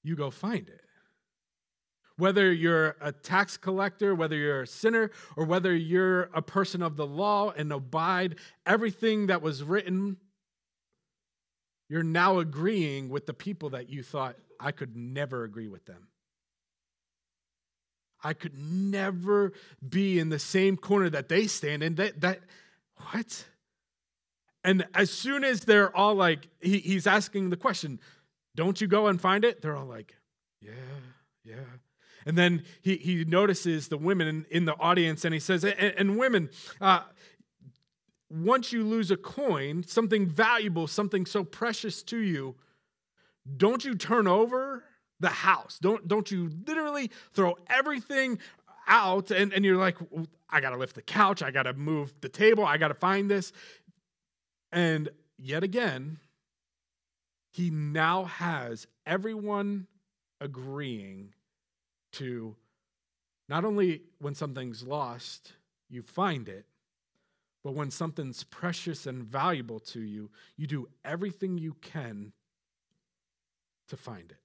you 0.04 0.16
go 0.16 0.30
find 0.30 0.68
it. 0.68 0.82
Whether 2.18 2.52
you're 2.52 2.98
a 3.00 3.12
tax 3.12 3.56
collector, 3.56 4.14
whether 4.14 4.36
you're 4.36 4.64
a 4.64 4.68
sinner, 4.68 5.12
or 5.38 5.46
whether 5.46 5.74
you're 5.74 6.24
a 6.34 6.42
person 6.42 6.82
of 6.82 6.98
the 6.98 7.08
law 7.08 7.52
and 7.52 7.72
abide 7.72 8.36
everything 8.66 9.28
that 9.28 9.42
was 9.42 9.64
written, 9.64 10.18
you're 11.88 12.04
now 12.04 12.40
agreeing 12.40 13.10
with 13.10 13.26
the 13.26 13.34
people 13.34 13.70
that 13.70 13.90
you 13.90 14.04
thought 14.04 14.36
I 14.60 14.72
could 14.72 14.96
never 14.96 15.44
agree 15.46 15.70
with 15.70 15.86
them. 15.86 16.10
I 18.22 18.34
could 18.34 18.58
never 18.58 19.54
be 19.88 20.20
in 20.20 20.30
the 20.30 20.40
same 20.40 20.76
corner 20.76 21.10
that 21.10 21.30
they 21.30 21.48
stand 21.48 21.84
in. 21.84 21.96
That, 21.96 22.20
that 22.22 22.42
what? 23.14 23.46
And 24.64 24.86
as 24.94 25.10
soon 25.10 25.44
as 25.44 25.62
they're 25.62 25.96
all 25.96 26.16
like, 26.16 26.48
he, 26.60 26.80
he's 26.80 27.08
asking 27.08 27.50
the 27.50 27.58
question, 27.58 28.00
don't 28.56 28.80
you 28.82 28.88
go 28.88 29.08
and 29.08 29.20
find 29.20 29.46
it? 29.46 29.62
They're 29.62 29.76
all 29.76 29.86
like, 29.86 30.16
yeah, 30.62 30.72
yeah. 31.46 31.56
And 32.26 32.38
then 32.38 32.64
he, 32.82 32.98
he 32.98 33.24
notices 33.26 33.88
the 33.88 33.98
women 33.98 34.28
in, 34.28 34.46
in 34.52 34.66
the 34.66 34.76
audience 34.76 35.24
and 35.24 35.34
he 35.34 35.40
says, 35.40 35.64
and, 35.64 35.76
and 35.76 36.18
women, 36.18 36.50
uh, 36.82 37.02
once 38.30 38.72
you 38.72 38.84
lose 38.84 39.12
a 39.12 39.18
coin, 39.18 39.84
something 39.84 40.28
valuable, 40.28 40.88
something 40.88 41.26
so 41.26 41.44
precious 41.44 42.04
to 42.04 42.18
you, 42.18 42.56
don't 43.58 43.84
you 43.84 43.96
turn 43.96 44.28
over 44.28 44.84
the 45.20 45.30
house? 45.30 45.80
Don't, 45.82 46.08
don't 46.08 46.30
you 46.30 46.52
literally 46.68 47.10
throw 47.34 47.56
everything 47.70 48.40
out 48.88 49.32
and, 49.32 49.54
and 49.54 49.64
you're 49.64 49.78
like, 49.78 49.98
I 50.50 50.62
got 50.62 50.72
to 50.72 50.78
lift 50.78 50.96
the 50.96 51.02
couch, 51.02 51.42
I 51.42 51.52
got 51.52 51.64
to 51.64 51.74
move 51.74 52.14
the 52.22 52.30
table, 52.30 52.66
I 52.66 52.78
got 52.78 52.90
to 52.90 52.94
find 52.94 53.30
this. 53.30 53.54
And 54.72 55.10
yet 55.38 55.64
again, 55.64 56.20
he 57.52 57.70
now 57.70 58.26
has 58.26 58.88
everyone 59.06 59.88
agreeing 60.40 61.34
to 62.14 62.56
not 63.48 63.66
only 63.66 64.04
when 64.20 64.36
something's 64.36 64.84
lost, 64.84 65.54
you 65.90 66.02
find 66.04 66.48
it, 66.48 66.66
but 67.64 67.74
when 67.74 67.92
something's 67.92 68.44
precious 68.44 69.06
and 69.06 69.24
valuable 69.24 69.80
to 69.80 70.00
you, 70.00 70.30
you 70.56 70.68
do 70.68 70.88
everything 71.04 71.58
you 71.58 71.74
can 71.82 72.32
to 73.90 73.98
find 73.98 74.32
it. 74.32 74.38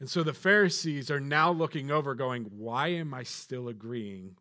And 0.00 0.08
so 0.08 0.22
the 0.22 0.32
Pharisees 0.32 1.10
are 1.10 1.20
now 1.20 1.50
looking 1.50 1.90
over, 1.90 2.14
going, 2.14 2.44
Why 2.56 2.88
am 2.88 3.12
I 3.12 3.24
still 3.24 3.68
agreeing 3.68 4.36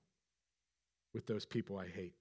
with 1.14 1.26
those 1.26 1.46
people 1.46 1.78
I 1.78 1.88
hate? 1.88 2.14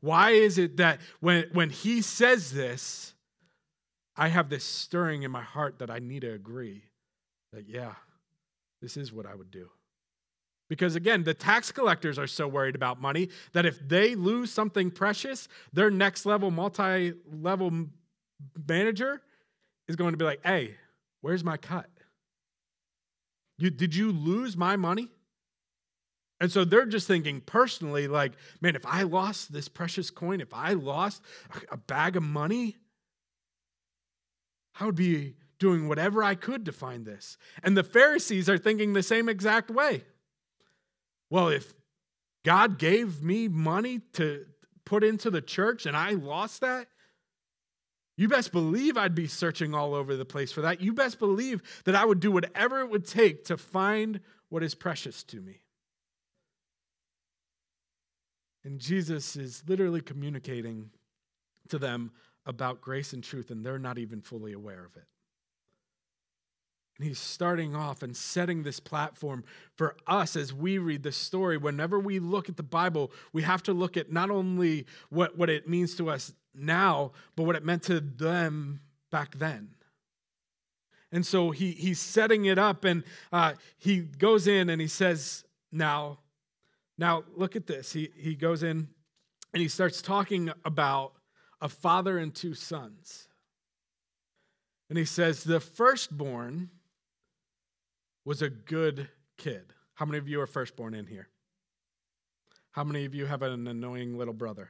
Why 0.00 0.30
is 0.30 0.58
it 0.58 0.78
that 0.78 1.00
when, 1.20 1.46
when 1.52 1.70
he 1.70 2.02
says 2.02 2.52
this, 2.52 3.14
I 4.16 4.28
have 4.28 4.48
this 4.48 4.64
stirring 4.64 5.22
in 5.22 5.30
my 5.30 5.42
heart 5.42 5.78
that 5.78 5.90
I 5.90 5.98
need 5.98 6.22
to 6.22 6.32
agree 6.32 6.84
that, 7.52 7.68
yeah, 7.68 7.94
this 8.80 8.96
is 8.96 9.12
what 9.12 9.26
I 9.26 9.34
would 9.34 9.50
do? 9.50 9.68
Because 10.68 10.94
again, 10.94 11.24
the 11.24 11.34
tax 11.34 11.72
collectors 11.72 12.18
are 12.18 12.28
so 12.28 12.46
worried 12.46 12.76
about 12.76 13.00
money 13.00 13.28
that 13.52 13.66
if 13.66 13.86
they 13.86 14.14
lose 14.14 14.52
something 14.52 14.90
precious, 14.90 15.48
their 15.72 15.90
next 15.90 16.24
level, 16.24 16.50
multi 16.50 17.12
level 17.32 17.86
manager 18.68 19.20
is 19.88 19.96
going 19.96 20.12
to 20.12 20.16
be 20.16 20.24
like, 20.24 20.40
hey, 20.44 20.76
where's 21.22 21.42
my 21.42 21.56
cut? 21.56 21.90
You, 23.58 23.70
did 23.70 23.94
you 23.94 24.12
lose 24.12 24.56
my 24.56 24.76
money? 24.76 25.10
And 26.40 26.50
so 26.50 26.64
they're 26.64 26.86
just 26.86 27.06
thinking 27.06 27.42
personally, 27.42 28.08
like, 28.08 28.32
man, 28.60 28.74
if 28.74 28.86
I 28.86 29.02
lost 29.02 29.52
this 29.52 29.68
precious 29.68 30.10
coin, 30.10 30.40
if 30.40 30.54
I 30.54 30.72
lost 30.72 31.22
a 31.70 31.76
bag 31.76 32.16
of 32.16 32.22
money, 32.22 32.76
I 34.78 34.86
would 34.86 34.94
be 34.94 35.34
doing 35.58 35.86
whatever 35.86 36.24
I 36.24 36.34
could 36.34 36.64
to 36.64 36.72
find 36.72 37.04
this. 37.04 37.36
And 37.62 37.76
the 37.76 37.84
Pharisees 37.84 38.48
are 38.48 38.56
thinking 38.56 38.94
the 38.94 39.02
same 39.02 39.28
exact 39.28 39.70
way. 39.70 40.04
Well, 41.28 41.48
if 41.48 41.74
God 42.42 42.78
gave 42.78 43.22
me 43.22 43.46
money 43.46 44.00
to 44.14 44.46
put 44.86 45.04
into 45.04 45.30
the 45.30 45.42
church 45.42 45.84
and 45.84 45.94
I 45.94 46.12
lost 46.12 46.62
that, 46.62 46.88
you 48.16 48.28
best 48.28 48.52
believe 48.52 48.96
I'd 48.96 49.14
be 49.14 49.26
searching 49.26 49.74
all 49.74 49.94
over 49.94 50.16
the 50.16 50.24
place 50.24 50.52
for 50.52 50.62
that. 50.62 50.80
You 50.80 50.94
best 50.94 51.18
believe 51.18 51.62
that 51.84 51.94
I 51.94 52.04
would 52.04 52.20
do 52.20 52.30
whatever 52.30 52.80
it 52.80 52.90
would 52.90 53.06
take 53.06 53.44
to 53.44 53.56
find 53.58 54.20
what 54.48 54.62
is 54.62 54.74
precious 54.74 55.22
to 55.24 55.40
me. 55.40 55.60
And 58.64 58.78
Jesus 58.78 59.36
is 59.36 59.62
literally 59.66 60.00
communicating 60.00 60.90
to 61.68 61.78
them 61.78 62.12
about 62.46 62.80
grace 62.80 63.12
and 63.12 63.22
truth, 63.22 63.50
and 63.50 63.64
they're 63.64 63.78
not 63.78 63.98
even 63.98 64.20
fully 64.20 64.52
aware 64.52 64.84
of 64.84 64.96
it. 64.96 65.04
And 66.98 67.08
he's 67.08 67.18
starting 67.18 67.74
off 67.74 68.02
and 68.02 68.14
setting 68.14 68.62
this 68.62 68.78
platform 68.78 69.44
for 69.74 69.96
us 70.06 70.36
as 70.36 70.52
we 70.52 70.76
read 70.76 71.02
the 71.02 71.12
story. 71.12 71.56
Whenever 71.56 71.98
we 71.98 72.18
look 72.18 72.50
at 72.50 72.58
the 72.58 72.62
Bible, 72.62 73.10
we 73.32 73.40
have 73.42 73.62
to 73.62 73.72
look 73.72 73.96
at 73.96 74.12
not 74.12 74.30
only 74.30 74.86
what, 75.08 75.38
what 75.38 75.48
it 75.48 75.66
means 75.66 75.94
to 75.94 76.10
us 76.10 76.34
now, 76.54 77.12
but 77.36 77.44
what 77.44 77.56
it 77.56 77.64
meant 77.64 77.84
to 77.84 78.00
them 78.00 78.80
back 79.10 79.38
then. 79.38 79.70
And 81.10 81.24
so 81.24 81.50
he, 81.50 81.72
he's 81.72 81.98
setting 81.98 82.44
it 82.44 82.58
up 82.58 82.84
and 82.84 83.02
uh, 83.32 83.54
he 83.78 84.00
goes 84.00 84.46
in 84.46 84.68
and 84.68 84.80
he 84.80 84.86
says, 84.86 85.44
Now, 85.72 86.18
now, 87.00 87.24
look 87.34 87.56
at 87.56 87.66
this. 87.66 87.94
He, 87.94 88.10
he 88.14 88.34
goes 88.34 88.62
in 88.62 88.86
and 89.54 89.62
he 89.62 89.68
starts 89.68 90.02
talking 90.02 90.52
about 90.66 91.14
a 91.58 91.68
father 91.68 92.18
and 92.18 92.34
two 92.34 92.52
sons. 92.52 93.26
And 94.90 94.98
he 94.98 95.06
says, 95.06 95.42
The 95.42 95.60
firstborn 95.60 96.68
was 98.26 98.42
a 98.42 98.50
good 98.50 99.08
kid. 99.38 99.72
How 99.94 100.04
many 100.04 100.18
of 100.18 100.28
you 100.28 100.42
are 100.42 100.46
firstborn 100.46 100.92
in 100.92 101.06
here? 101.06 101.28
How 102.72 102.84
many 102.84 103.06
of 103.06 103.14
you 103.14 103.24
have 103.24 103.40
an 103.40 103.66
annoying 103.66 104.18
little 104.18 104.34
brother? 104.34 104.68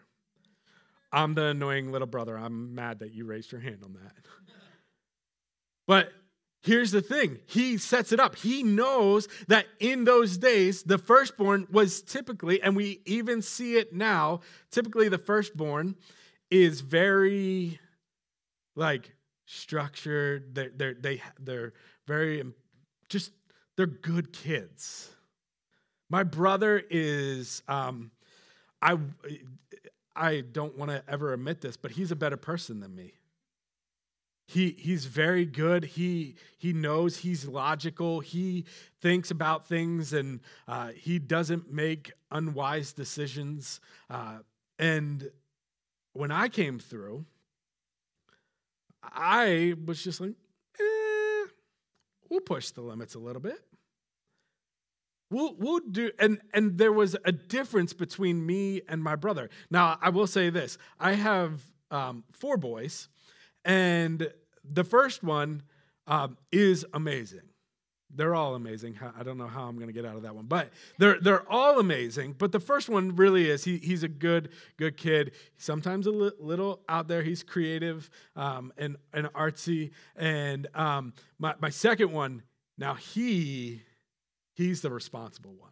I'm 1.13 1.35
the 1.35 1.47
annoying 1.47 1.91
little 1.91 2.07
brother. 2.07 2.39
I'm 2.39 2.77
mad 2.77 3.01
that 3.01 3.13
you 3.13 3.25
raised 3.25 3.51
your 3.51 3.61
hand 3.61 3.81
on 3.85 3.95
that. 3.95 4.15
But 5.87 6.13
Here's 6.63 6.91
the 6.91 7.01
thing 7.01 7.39
he 7.47 7.79
sets 7.79 8.13
it 8.13 8.21
up. 8.21 8.37
He 8.37 8.63
knows 8.63 9.29
that 9.49 9.67
in 9.79 10.05
those 10.05 10.37
days, 10.37 10.83
the 10.83 10.99
firstborn 10.99 11.67
was 11.71 12.03
typically, 12.03 12.61
and 12.61 12.77
we 12.77 13.01
even 13.07 13.41
see 13.41 13.77
it 13.77 13.95
now, 13.95 14.41
typically 14.71 15.09
the 15.09 15.19
firstborn 15.19 15.97
is 16.51 16.83
very 16.83 17.81
like 18.77 19.15
structured. 19.47 20.55
They're, 20.55 20.71
they're, 20.75 20.95
they, 20.95 21.23
they're 21.39 21.73
very 22.07 22.45
just, 23.09 23.33
they're 23.77 23.87
good 23.87 24.33
kids. 24.33 25.11
My 26.11 26.25
brother 26.25 26.83
is, 26.91 27.63
um, 27.69 28.11
I, 28.83 28.99
I 30.15 30.43
don't 30.53 30.77
want 30.77 30.91
to 30.91 31.03
ever 31.09 31.33
admit 31.33 31.63
this, 31.63 31.79
but 31.79 31.93
he's 31.93 32.11
a 32.11 32.17
better 32.17 32.37
person 32.37 32.81
than 32.81 32.95
me. 32.95 33.15
He, 34.51 34.75
he's 34.77 35.05
very 35.05 35.45
good. 35.45 35.85
He, 35.85 36.35
he 36.59 36.73
knows 36.73 37.19
he's 37.19 37.47
logical. 37.47 38.19
He 38.19 38.65
thinks 39.01 39.31
about 39.31 39.69
things 39.69 40.13
and 40.13 40.41
uh, 40.67 40.89
he 40.89 41.21
doesn't 41.21 41.73
make 41.73 42.11
unwise 42.33 42.93
decisions. 42.93 43.81
Uh, 44.09 44.39
and 44.77 45.31
when 46.15 46.33
I 46.33 46.49
came 46.49 46.81
through, 46.81 47.25
I 49.05 49.75
was 49.87 50.03
just 50.03 50.21
like, 50.21 50.35
eh, 50.81 51.47
we'll 52.29 52.41
push 52.41 52.71
the 52.71 52.81
limits 52.81 53.15
a 53.15 53.21
little 53.21 53.41
bit. 53.41 53.61
We'll, 55.31 55.55
we'll 55.61 55.79
do, 55.79 56.11
and, 56.19 56.41
and 56.53 56.77
there 56.77 56.93
was 56.93 57.17
a 57.25 57.31
difference 57.31 57.93
between 57.93 58.45
me 58.45 58.83
and 58.89 59.01
my 59.01 59.15
brother. 59.15 59.49
Now, 59.71 59.97
I 60.03 60.09
will 60.09 60.27
say 60.27 60.51
this 60.51 60.77
I 60.99 61.13
have 61.13 61.63
um, 61.93 62.25
four 62.33 62.57
boys, 62.57 63.09
and 63.65 64.29
the 64.65 64.85
first 64.85 65.23
one 65.23 65.63
um, 66.07 66.37
is 66.51 66.85
amazing. 66.93 67.41
they're 68.15 68.35
all 68.35 68.55
amazing. 68.57 68.99
I 69.19 69.23
don't 69.23 69.39
know 69.39 69.47
how 69.47 69.69
I'm 69.69 69.77
going 69.77 69.87
to 69.87 69.93
get 69.93 70.05
out 70.05 70.17
of 70.17 70.23
that 70.23 70.35
one, 70.35 70.47
but 70.47 70.71
they're 70.99 71.21
they're 71.21 71.49
all 71.51 71.79
amazing. 71.79 72.35
But 72.37 72.51
the 72.51 72.59
first 72.61 72.89
one 72.89 73.15
really 73.15 73.49
is 73.49 73.63
he, 73.65 73.79
he's 73.79 74.03
a 74.03 74.09
good 74.09 74.51
good 74.77 74.97
kid. 74.97 75.33
Sometimes 75.59 76.07
a 76.07 76.11
li- 76.11 76.33
little 76.41 76.81
out 76.89 77.07
there. 77.07 77.23
He's 77.23 77.43
creative 77.43 78.11
um, 78.37 78.73
and 78.77 78.97
and 79.13 79.27
artsy. 79.33 79.93
And 80.17 80.67
um, 80.75 81.13
my 81.39 81.55
my 81.61 81.71
second 81.71 82.13
one 82.13 82.43
now 82.79 82.95
he 82.95 83.83
he's 84.55 84.81
the 84.81 84.91
responsible 84.91 85.55
one. 85.55 85.71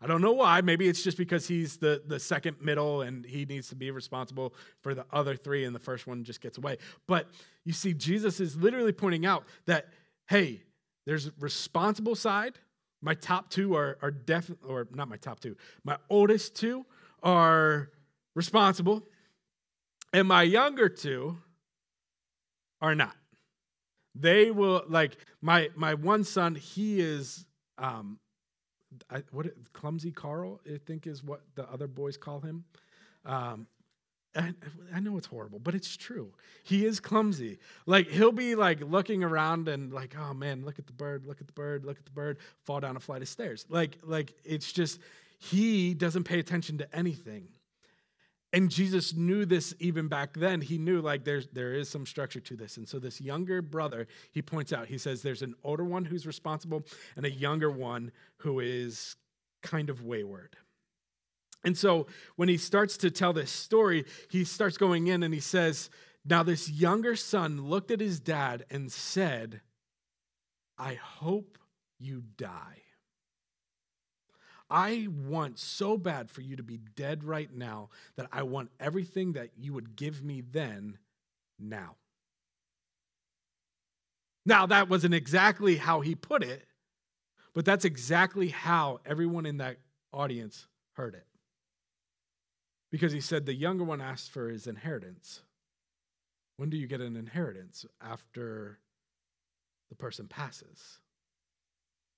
I 0.00 0.06
don't 0.06 0.20
know 0.20 0.32
why. 0.32 0.60
Maybe 0.60 0.88
it's 0.88 1.02
just 1.02 1.18
because 1.18 1.48
he's 1.48 1.76
the, 1.76 2.02
the 2.06 2.20
second 2.20 2.56
middle 2.60 3.02
and 3.02 3.24
he 3.24 3.44
needs 3.44 3.68
to 3.70 3.74
be 3.74 3.90
responsible 3.90 4.54
for 4.80 4.94
the 4.94 5.04
other 5.12 5.34
three, 5.34 5.64
and 5.64 5.74
the 5.74 5.80
first 5.80 6.06
one 6.06 6.22
just 6.22 6.40
gets 6.40 6.58
away. 6.58 6.78
But 7.06 7.26
you 7.64 7.72
see, 7.72 7.94
Jesus 7.94 8.40
is 8.40 8.56
literally 8.56 8.92
pointing 8.92 9.26
out 9.26 9.44
that, 9.66 9.88
hey, 10.28 10.62
there's 11.04 11.30
responsible 11.40 12.14
side. 12.14 12.58
My 13.00 13.14
top 13.14 13.50
two 13.50 13.74
are, 13.74 13.98
are 14.02 14.10
definitely, 14.10 14.68
or 14.68 14.86
not 14.92 15.08
my 15.08 15.16
top 15.16 15.40
two, 15.40 15.56
my 15.84 15.96
oldest 16.10 16.54
two 16.54 16.84
are 17.22 17.90
responsible, 18.34 19.02
and 20.12 20.28
my 20.28 20.42
younger 20.42 20.88
two 20.88 21.38
are 22.80 22.94
not. 22.94 23.16
They 24.14 24.50
will 24.50 24.82
like 24.88 25.16
my 25.40 25.70
my 25.76 25.94
one 25.94 26.24
son. 26.24 26.54
He 26.56 27.00
is 27.00 27.46
um, 27.78 28.18
I, 29.10 29.22
what 29.30 29.46
clumsy 29.72 30.10
Carl. 30.10 30.60
I 30.66 30.78
think 30.86 31.06
is 31.06 31.22
what 31.22 31.42
the 31.54 31.68
other 31.70 31.86
boys 31.86 32.16
call 32.16 32.40
him. 32.40 32.64
Um, 33.24 33.66
I, 34.36 34.54
I 34.94 35.00
know 35.00 35.16
it's 35.16 35.26
horrible, 35.26 35.58
but 35.58 35.74
it's 35.74 35.96
true. 35.96 36.32
He 36.62 36.84
is 36.84 37.00
clumsy. 37.00 37.58
Like 37.86 38.08
he'll 38.08 38.32
be 38.32 38.54
like 38.54 38.80
looking 38.80 39.24
around 39.24 39.68
and 39.68 39.92
like, 39.92 40.14
oh 40.18 40.34
man, 40.34 40.64
look 40.64 40.78
at 40.78 40.86
the 40.86 40.92
bird, 40.92 41.26
look 41.26 41.40
at 41.40 41.46
the 41.46 41.52
bird, 41.52 41.84
look 41.84 41.98
at 41.98 42.04
the 42.04 42.12
bird, 42.12 42.38
fall 42.64 42.80
down 42.80 42.96
a 42.96 43.00
flight 43.00 43.22
of 43.22 43.28
stairs. 43.28 43.66
Like, 43.68 43.98
like 44.02 44.34
it's 44.44 44.72
just 44.72 45.00
he 45.38 45.94
doesn't 45.94 46.24
pay 46.24 46.38
attention 46.38 46.78
to 46.78 46.96
anything. 46.96 47.48
And 48.52 48.70
Jesus 48.70 49.14
knew 49.14 49.44
this 49.44 49.74
even 49.78 50.08
back 50.08 50.34
then. 50.34 50.62
He 50.62 50.78
knew 50.78 51.02
like 51.02 51.24
there's 51.24 51.48
there 51.48 51.74
is 51.74 51.88
some 51.88 52.06
structure 52.06 52.40
to 52.40 52.56
this. 52.56 52.78
And 52.78 52.88
so 52.88 52.98
this 52.98 53.20
younger 53.20 53.60
brother, 53.60 54.06
he 54.32 54.40
points 54.40 54.72
out, 54.72 54.86
he 54.86 54.96
says 54.96 55.20
there's 55.20 55.42
an 55.42 55.54
older 55.64 55.84
one 55.84 56.04
who's 56.04 56.26
responsible 56.26 56.84
and 57.16 57.26
a 57.26 57.30
younger 57.30 57.70
one 57.70 58.10
who 58.38 58.60
is 58.60 59.16
kind 59.62 59.90
of 59.90 60.02
wayward. 60.02 60.56
And 61.64 61.76
so 61.76 62.06
when 62.36 62.48
he 62.48 62.56
starts 62.56 62.96
to 62.98 63.10
tell 63.10 63.32
this 63.32 63.50
story, 63.50 64.04
he 64.30 64.44
starts 64.44 64.78
going 64.78 65.08
in 65.08 65.22
and 65.22 65.34
he 65.34 65.40
says, 65.40 65.90
Now 66.24 66.42
this 66.42 66.70
younger 66.70 67.16
son 67.16 67.68
looked 67.68 67.90
at 67.90 68.00
his 68.00 68.20
dad 68.20 68.64
and 68.70 68.90
said, 68.90 69.60
I 70.78 70.94
hope 70.94 71.58
you 71.98 72.22
die. 72.36 72.82
I 74.70 75.08
want 75.26 75.58
so 75.58 75.96
bad 75.96 76.30
for 76.30 76.42
you 76.42 76.56
to 76.56 76.62
be 76.62 76.78
dead 76.94 77.24
right 77.24 77.52
now 77.54 77.88
that 78.16 78.28
I 78.32 78.42
want 78.42 78.70
everything 78.78 79.32
that 79.32 79.50
you 79.56 79.72
would 79.72 79.96
give 79.96 80.22
me 80.22 80.42
then 80.42 80.98
now. 81.58 81.96
Now, 84.44 84.66
that 84.66 84.88
wasn't 84.88 85.14
exactly 85.14 85.76
how 85.76 86.00
he 86.00 86.14
put 86.14 86.42
it, 86.42 86.66
but 87.54 87.64
that's 87.64 87.84
exactly 87.84 88.48
how 88.48 89.00
everyone 89.04 89.46
in 89.46 89.58
that 89.58 89.78
audience 90.12 90.66
heard 90.94 91.14
it 91.14 91.26
because 92.90 93.12
he 93.12 93.20
said 93.20 93.46
the 93.46 93.54
younger 93.54 93.84
one 93.84 94.00
asked 94.00 94.30
for 94.30 94.48
his 94.48 94.66
inheritance. 94.66 95.42
When 96.56 96.70
do 96.70 96.76
you 96.76 96.86
get 96.86 97.00
an 97.00 97.16
inheritance? 97.16 97.84
After 98.00 98.78
the 99.88 99.94
person 99.94 100.26
passes. 100.26 100.98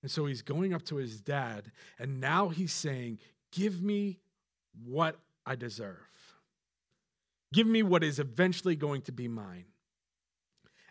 And 0.03 0.11
so 0.11 0.27
he's 0.27 0.43
going 0.43 0.73
up 0.73 0.85
to 0.87 0.97
his 0.97 1.21
dad, 1.21 1.71
and 1.99 2.21
now 2.21 2.49
he's 2.49 2.73
saying, 2.73 3.19
Give 3.53 3.83
me 3.83 4.19
what 4.85 5.17
I 5.45 5.57
deserve. 5.57 5.97
Give 7.53 7.67
me 7.67 7.83
what 7.83 8.05
is 8.05 8.19
eventually 8.19 8.77
going 8.77 9.03
to 9.03 9.13
be 9.13 9.27
mine. 9.27 9.65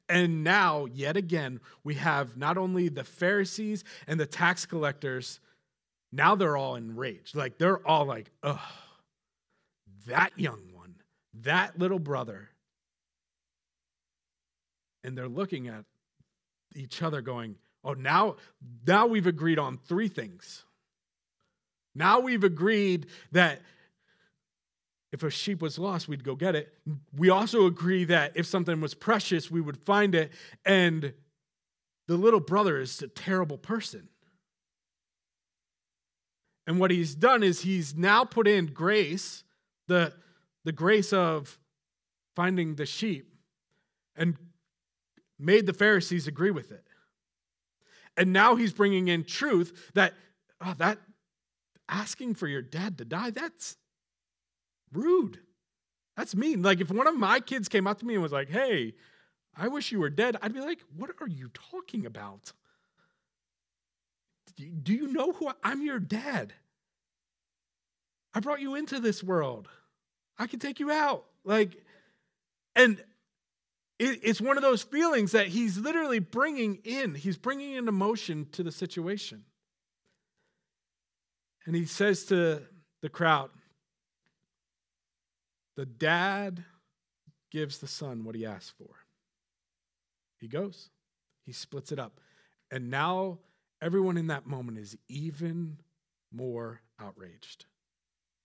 And 0.10 0.44
now, 0.44 0.86
yet 0.86 1.16
again, 1.16 1.62
we 1.84 1.94
have 1.96 2.36
not 2.36 2.58
only 2.58 2.90
the 2.90 3.04
Pharisees 3.04 3.84
and 4.08 4.20
the 4.20 4.26
tax 4.26 4.66
collectors, 4.66 5.40
now 6.12 6.36
they're 6.36 6.58
all 6.58 6.76
enraged. 6.76 7.36
Like, 7.36 7.58
they're 7.58 7.86
all 7.88 8.06
like, 8.06 8.30
ugh 8.44 8.60
that 10.10 10.32
young 10.38 10.62
one, 10.74 10.96
that 11.42 11.80
little 11.80 12.00
brother. 12.00 12.50
And 15.04 15.18
they're 15.18 15.30
looking 15.30 15.68
at 15.68 15.86
each 16.76 17.02
other 17.02 17.22
going, 17.22 17.56
"Oh, 17.84 17.94
now 17.94 18.38
now 18.86 19.08
we've 19.08 19.28
agreed 19.28 19.60
on 19.60 19.78
three 19.78 20.08
things. 20.08 20.64
Now 21.96 22.20
we've 22.20 22.44
agreed 22.44 23.08
that 23.32 23.62
if 25.12 25.24
a 25.24 25.30
sheep 25.30 25.62
was 25.62 25.80
lost, 25.80 26.08
we'd 26.08 26.24
go 26.24 26.36
get 26.36 26.56
it. 26.56 26.74
We 27.16 27.30
also 27.30 27.66
agree 27.66 28.04
that 28.06 28.34
if 28.36 28.46
something 28.46 28.80
was 28.80 28.94
precious, 28.94 29.50
we 29.50 29.60
would 29.60 29.78
find 29.78 30.14
it. 30.14 30.32
And 30.66 31.14
the 32.08 32.16
little 32.16 32.40
brother 32.40 32.80
is 32.80 33.02
a 33.02 33.08
terrible 33.08 33.58
person. 33.58 34.10
And 36.68 36.80
what 36.80 36.92
he's 36.92 37.16
done 37.16 37.42
is 37.42 37.62
he's 37.62 37.96
now 37.96 38.24
put 38.24 38.48
in 38.48 38.68
grace 38.68 39.44
the, 39.88 40.14
the 40.66 40.72
grace 40.72 41.12
of 41.12 41.58
finding 42.36 42.76
the 42.76 42.86
sheep 42.86 43.34
and 44.16 44.38
made 45.40 45.66
the 45.66 45.74
Pharisees 45.74 46.28
agree 46.28 46.52
with 46.52 46.72
it. 46.72 46.86
And 48.18 48.34
now 48.34 48.56
he's 48.56 48.74
bringing 48.74 49.08
in 49.08 49.24
truth 49.24 49.92
that, 49.94 50.14
oh, 50.62 50.74
that 50.78 50.98
asking 51.88 52.36
for 52.36 52.48
your 52.48 52.62
dad 52.62 52.98
to 52.98 53.06
die, 53.06 53.32
that's 53.32 53.78
rude. 54.94 55.40
That's 56.18 56.36
mean. 56.36 56.62
Like 56.62 56.82
if 56.82 56.92
one 56.92 57.08
of 57.08 57.18
my 57.18 57.40
kids 57.40 57.70
came 57.70 57.88
up 57.88 58.00
to 58.00 58.06
me 58.06 58.16
and 58.16 58.24
was 58.24 58.32
like, 58.32 58.50
hey, 58.50 58.94
I 59.56 59.68
wish 59.68 59.92
you 59.92 60.00
were 60.00 60.10
dead, 60.10 60.38
I'd 60.42 60.54
be 60.54 60.62
like, 60.62 60.80
what 60.96 61.10
are 61.20 61.28
you 61.28 61.50
talking 61.72 62.06
about? 62.06 62.54
Do 64.84 64.94
you 64.94 65.08
know 65.08 65.32
who 65.32 65.48
I, 65.48 65.54
I'm 65.64 65.82
your 65.82 66.00
dad? 66.00 66.54
I 68.34 68.42
brought 68.42 68.60
you 68.60 68.76
into 68.76 69.00
this 69.00 69.24
world. 69.24 69.70
I 70.38 70.48
can 70.48 70.60
take 70.60 70.80
you 70.80 70.92
out. 70.92 71.26
Like, 71.44 71.84
and 72.76 73.02
it, 74.00 74.22
it's 74.24 74.42
one 74.42 74.58
of 74.58 74.64
those 74.64 74.82
feelings 74.82 75.34
that 75.34 75.48
he's 75.48 75.78
literally 75.78 76.20
bringing 76.20 76.80
in. 76.84 77.14
He's 77.14 77.38
bringing 77.38 77.78
an 77.78 77.88
emotion 77.88 78.48
to 78.54 78.64
the 78.64 78.72
situation. 78.72 79.44
And 81.66 81.76
he 81.76 81.86
says 81.86 82.24
to 82.26 82.64
the 83.02 83.10
crowd, 83.10 83.50
the 85.76 85.86
dad 85.86 86.64
gives 87.52 87.78
the 87.78 87.88
son 87.88 88.24
what 88.24 88.36
he 88.36 88.46
asked 88.46 88.74
for. 88.78 88.96
He 90.40 90.48
goes, 90.48 90.90
he 91.46 91.52
splits 91.52 91.92
it 91.92 92.00
up. 92.00 92.20
And 92.72 92.90
now 92.90 93.40
everyone 93.82 94.18
in 94.18 94.28
that 94.28 94.48
moment 94.48 94.78
is 94.78 94.98
even 95.08 95.78
more 96.32 96.82
outraged. 97.00 97.66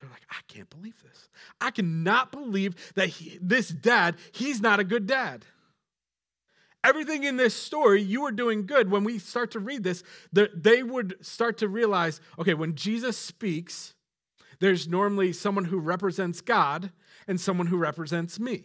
They're 0.04 0.12
like, 0.12 0.26
I 0.30 0.40
can't 0.48 0.68
believe 0.68 1.02
this. 1.02 1.30
I 1.62 1.70
cannot 1.70 2.30
believe 2.30 2.74
that 2.94 3.08
he, 3.08 3.38
this 3.40 3.68
dad, 3.68 4.16
he's 4.32 4.60
not 4.60 4.78
a 4.78 4.84
good 4.84 5.06
dad. 5.06 5.46
Everything 6.82 7.24
in 7.24 7.38
this 7.38 7.54
story, 7.54 8.02
you 8.02 8.24
are 8.26 8.32
doing 8.32 8.66
good. 8.66 8.90
When 8.90 9.02
we 9.02 9.18
start 9.18 9.52
to 9.52 9.60
read 9.60 9.82
this, 9.82 10.02
they 10.30 10.82
would 10.82 11.16
start 11.24 11.56
to 11.58 11.68
realize 11.68 12.20
okay, 12.38 12.52
when 12.52 12.74
Jesus 12.74 13.16
speaks, 13.16 13.94
there's 14.60 14.86
normally 14.86 15.32
someone 15.32 15.64
who 15.64 15.78
represents 15.78 16.42
God 16.42 16.92
and 17.26 17.40
someone 17.40 17.68
who 17.68 17.78
represents 17.78 18.38
me. 18.38 18.64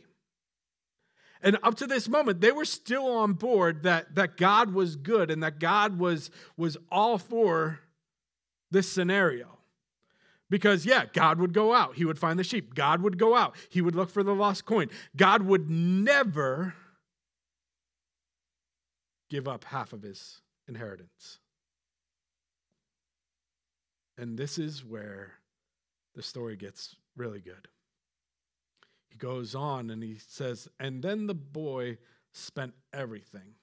And 1.41 1.57
up 1.63 1.75
to 1.75 1.87
this 1.87 2.09
moment, 2.09 2.41
they 2.41 2.51
were 2.51 2.65
still 2.65 3.07
on 3.07 3.31
board 3.31 3.83
that, 3.83 4.13
that 4.15 4.35
God 4.35 4.73
was 4.73 4.97
good 4.97 5.31
and 5.31 5.41
that 5.41 5.57
God 5.59 5.97
was, 5.97 6.31
was 6.57 6.75
all 6.91 7.17
for 7.17 7.79
this 8.71 8.91
scenario. 8.91 9.58
Because, 10.49 10.85
yeah, 10.85 11.05
God 11.13 11.39
would 11.39 11.53
go 11.53 11.73
out. 11.73 11.95
He 11.95 12.05
would 12.05 12.17
find 12.17 12.39
the 12.39 12.43
sheep. 12.43 12.73
God 12.73 13.01
would 13.01 13.17
go 13.17 13.35
out. 13.35 13.55
He 13.69 13.81
would 13.81 13.95
look 13.95 14.09
for 14.09 14.23
the 14.23 14.33
lost 14.33 14.65
coin. 14.65 14.89
God 15.15 15.43
would 15.43 15.69
never 15.69 16.73
give 19.29 19.47
up 19.47 19.63
half 19.63 19.93
of 19.93 20.01
his 20.01 20.41
inheritance. 20.67 21.39
And 24.17 24.37
this 24.37 24.57
is 24.57 24.83
where 24.83 25.33
the 26.15 26.23
story 26.23 26.57
gets 26.57 26.95
really 27.15 27.39
good. 27.39 27.67
He 29.07 29.17
goes 29.17 29.55
on 29.55 29.89
and 29.89 30.03
he 30.03 30.17
says, 30.27 30.67
And 30.79 31.01
then 31.01 31.27
the 31.27 31.35
boy 31.35 31.97
spent 32.33 32.73
everything 32.93 33.53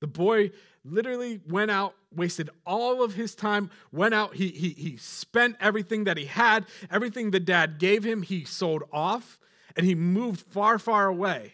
the 0.00 0.06
boy 0.06 0.50
literally 0.84 1.40
went 1.48 1.70
out, 1.70 1.94
wasted 2.14 2.50
all 2.64 3.02
of 3.02 3.14
his 3.14 3.34
time, 3.34 3.70
went 3.92 4.14
out, 4.14 4.34
he, 4.34 4.48
he, 4.48 4.70
he 4.70 4.96
spent 4.96 5.56
everything 5.60 6.04
that 6.04 6.16
he 6.16 6.24
had, 6.24 6.66
everything 6.90 7.30
the 7.30 7.40
dad 7.40 7.78
gave 7.78 8.04
him, 8.04 8.22
he 8.22 8.44
sold 8.44 8.84
off, 8.92 9.38
and 9.76 9.86
he 9.86 9.94
moved 9.94 10.40
far, 10.40 10.78
far 10.78 11.06
away. 11.06 11.52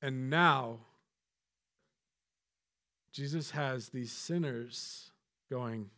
And 0.00 0.30
now 0.30 0.78
Jesus 3.12 3.50
has 3.52 3.88
these 3.88 4.12
sinners 4.12 5.10
going, 5.50 5.90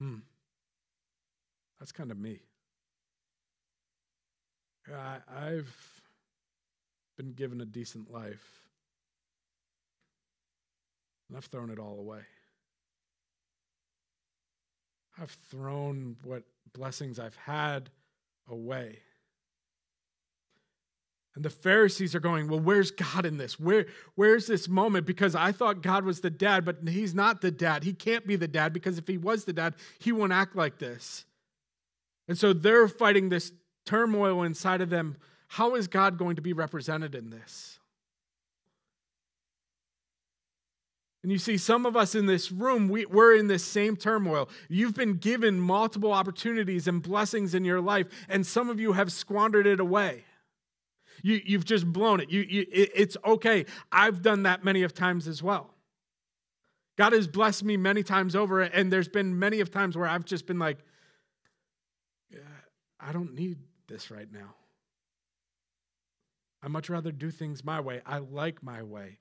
hmm, 0.00 0.16
that's 1.78 1.92
kind 1.92 2.10
of 2.10 2.18
me. 2.18 2.40
I, 4.92 5.18
I've 5.28 5.97
been 7.18 7.32
given 7.32 7.60
a 7.60 7.66
decent 7.66 8.10
life, 8.10 8.62
and 11.28 11.36
I've 11.36 11.44
thrown 11.44 11.68
it 11.68 11.78
all 11.78 11.98
away. 11.98 12.20
I've 15.20 15.36
thrown 15.50 16.16
what 16.22 16.44
blessings 16.72 17.18
I've 17.18 17.36
had 17.36 17.90
away. 18.48 19.00
And 21.34 21.44
the 21.44 21.50
Pharisees 21.50 22.14
are 22.14 22.20
going, 22.20 22.48
Well, 22.48 22.60
where's 22.60 22.90
God 22.90 23.26
in 23.26 23.36
this? 23.36 23.60
Where, 23.60 23.86
where's 24.14 24.46
this 24.46 24.68
moment? 24.68 25.06
Because 25.06 25.34
I 25.34 25.52
thought 25.52 25.82
God 25.82 26.04
was 26.04 26.20
the 26.20 26.30
dad, 26.30 26.64
but 26.64 26.78
he's 26.88 27.14
not 27.14 27.40
the 27.40 27.50
dad. 27.50 27.84
He 27.84 27.92
can't 27.92 28.26
be 28.26 28.36
the 28.36 28.48
dad 28.48 28.72
because 28.72 28.98
if 28.98 29.06
he 29.06 29.18
was 29.18 29.44
the 29.44 29.52
dad, 29.52 29.74
he 29.98 30.12
won't 30.12 30.32
act 30.32 30.56
like 30.56 30.78
this. 30.78 31.24
And 32.26 32.38
so 32.38 32.52
they're 32.52 32.88
fighting 32.88 33.28
this 33.28 33.52
turmoil 33.86 34.42
inside 34.42 34.80
of 34.80 34.90
them. 34.90 35.16
How 35.48 35.74
is 35.74 35.88
God 35.88 36.18
going 36.18 36.36
to 36.36 36.42
be 36.42 36.52
represented 36.52 37.14
in 37.14 37.30
this? 37.30 37.78
And 41.22 41.32
you 41.32 41.38
see, 41.38 41.56
some 41.56 41.84
of 41.84 41.96
us 41.96 42.14
in 42.14 42.26
this 42.26 42.52
room, 42.52 42.88
we, 42.88 43.04
we're 43.04 43.34
in 43.34 43.48
this 43.48 43.64
same 43.64 43.96
turmoil. 43.96 44.48
You've 44.68 44.94
been 44.94 45.14
given 45.14 45.60
multiple 45.60 46.12
opportunities 46.12 46.86
and 46.86 47.02
blessings 47.02 47.54
in 47.54 47.64
your 47.64 47.80
life, 47.80 48.06
and 48.28 48.46
some 48.46 48.70
of 48.70 48.78
you 48.78 48.92
have 48.92 49.10
squandered 49.10 49.66
it 49.66 49.80
away. 49.80 50.24
You, 51.22 51.40
you've 51.44 51.64
just 51.64 51.92
blown 51.92 52.20
it. 52.20 52.30
You, 52.30 52.42
you, 52.42 52.66
it. 52.70 52.90
It's 52.94 53.16
okay. 53.26 53.66
I've 53.90 54.22
done 54.22 54.44
that 54.44 54.64
many 54.64 54.84
of 54.84 54.94
times 54.94 55.26
as 55.26 55.42
well. 55.42 55.74
God 56.96 57.12
has 57.12 57.26
blessed 57.26 57.64
me 57.64 57.76
many 57.76 58.02
times 58.02 58.36
over, 58.36 58.60
and 58.60 58.92
there's 58.92 59.08
been 59.08 59.38
many 59.38 59.60
of 59.60 59.70
times 59.70 59.96
where 59.96 60.06
I've 60.06 60.24
just 60.24 60.46
been 60.46 60.58
like, 60.58 60.78
I 63.00 63.12
don't 63.12 63.34
need 63.34 63.58
this 63.88 64.10
right 64.10 64.30
now. 64.32 64.54
I 66.62 66.68
much 66.68 66.90
rather 66.90 67.12
do 67.12 67.30
things 67.30 67.64
my 67.64 67.80
way. 67.80 68.00
I 68.04 68.18
like 68.18 68.62
my 68.62 68.82
way. 68.82 69.18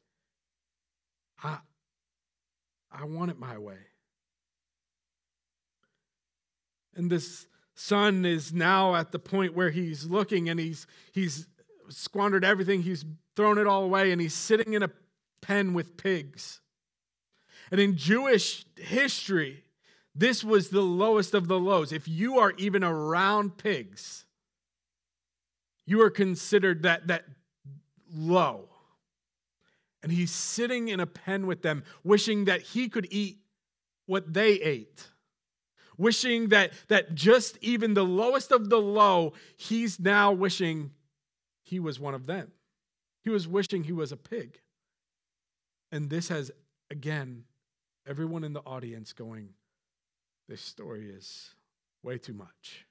I, 1.43 1.60
I 2.91 3.06
want 3.06 3.32
it 3.32 3.39
my 3.39 3.58
way. 3.58 3.78
And 6.95 7.12
this 7.12 7.45
son 7.76 8.26
is 8.26 8.52
now 8.52 8.95
at 8.95 9.12
the 9.12 9.19
point 9.19 9.56
where 9.56 9.69
he's 9.69 10.06
looking 10.06 10.50
and 10.50 10.60
he's 10.60 10.88
he's 11.12 11.47
squandered 11.89 12.43
everything, 12.43 12.82
he's 12.82 13.06
thrown 13.36 13.58
it 13.60 13.67
all 13.67 13.84
away, 13.84 14.12
and 14.12 14.19
he's 14.19 14.34
sitting 14.34 14.73
in 14.73 14.84
a 14.84 14.89
pen 15.41 15.73
with 15.73 15.95
pigs. 15.95 16.60
And 17.69 17.80
in 17.80 17.95
Jewish 17.95 18.65
history, 18.78 19.63
this 20.15 20.43
was 20.43 20.69
the 20.69 20.82
lowest 20.82 21.34
of 21.34 21.47
the 21.47 21.60
lows. 21.60 21.91
If 21.91 22.08
you 22.08 22.39
are 22.39 22.54
even 22.58 22.84
around 22.84 23.58
pigs, 23.58 24.26
you 25.88 26.02
are 26.02 26.12
considered 26.12 26.84
that, 26.84 27.08
that 27.08 27.23
low. 28.13 28.69
And 30.04 30.12
he's 30.12 30.32
sitting 30.32 30.89
in 30.89 31.00
a 31.00 31.08
pen 31.08 31.47
with 31.47 31.63
them, 31.63 31.84
wishing 32.04 32.45
that 32.45 32.62
he 32.62 32.89
could 32.89 33.08
eat 33.10 33.39
what 34.06 34.32
they 34.32 34.52
ate. 34.54 35.08
Wishing 35.97 36.50
that, 36.50 36.73
that 36.89 37.15
just 37.15 37.58
even 37.62 37.95
the 37.95 38.06
lowest 38.06 38.52
of 38.52 38.69
the 38.69 38.78
low, 38.78 39.34
he's 39.56 40.00
now 40.00 40.32
wishing 40.32 40.91
he 41.63 41.80
was 41.80 42.00
one 42.00 42.13
of 42.13 42.28
them. 42.28 42.52
He 43.23 43.30
was 43.30 43.47
wishing 43.47 43.84
he 43.84 43.93
was 43.93 44.12
a 44.12 44.17
pig. 44.17 44.60
And 45.91 46.10
this 46.10 46.28
has, 46.28 46.52
again, 46.91 47.45
everyone 48.06 48.43
in 48.43 48.54
the 48.54 48.62
audience 48.62 49.13
going, 49.13 49.50
This 50.47 50.62
story 50.62 51.10
is 51.10 51.56
way 52.04 52.17
too 52.17 52.34
much. 52.34 52.87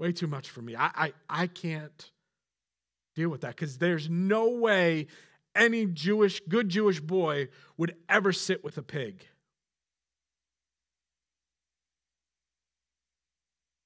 Way 0.00 0.12
too 0.12 0.26
much 0.26 0.48
for 0.48 0.62
me. 0.62 0.74
I, 0.74 0.90
I, 0.94 1.12
I 1.28 1.46
can't 1.46 2.10
deal 3.14 3.28
with 3.28 3.42
that 3.42 3.54
because 3.54 3.76
there's 3.76 4.08
no 4.08 4.48
way 4.48 5.08
any 5.54 5.84
Jewish, 5.84 6.40
good 6.48 6.70
Jewish 6.70 7.00
boy 7.00 7.48
would 7.76 7.94
ever 8.08 8.32
sit 8.32 8.64
with 8.64 8.78
a 8.78 8.82
pig. 8.82 9.26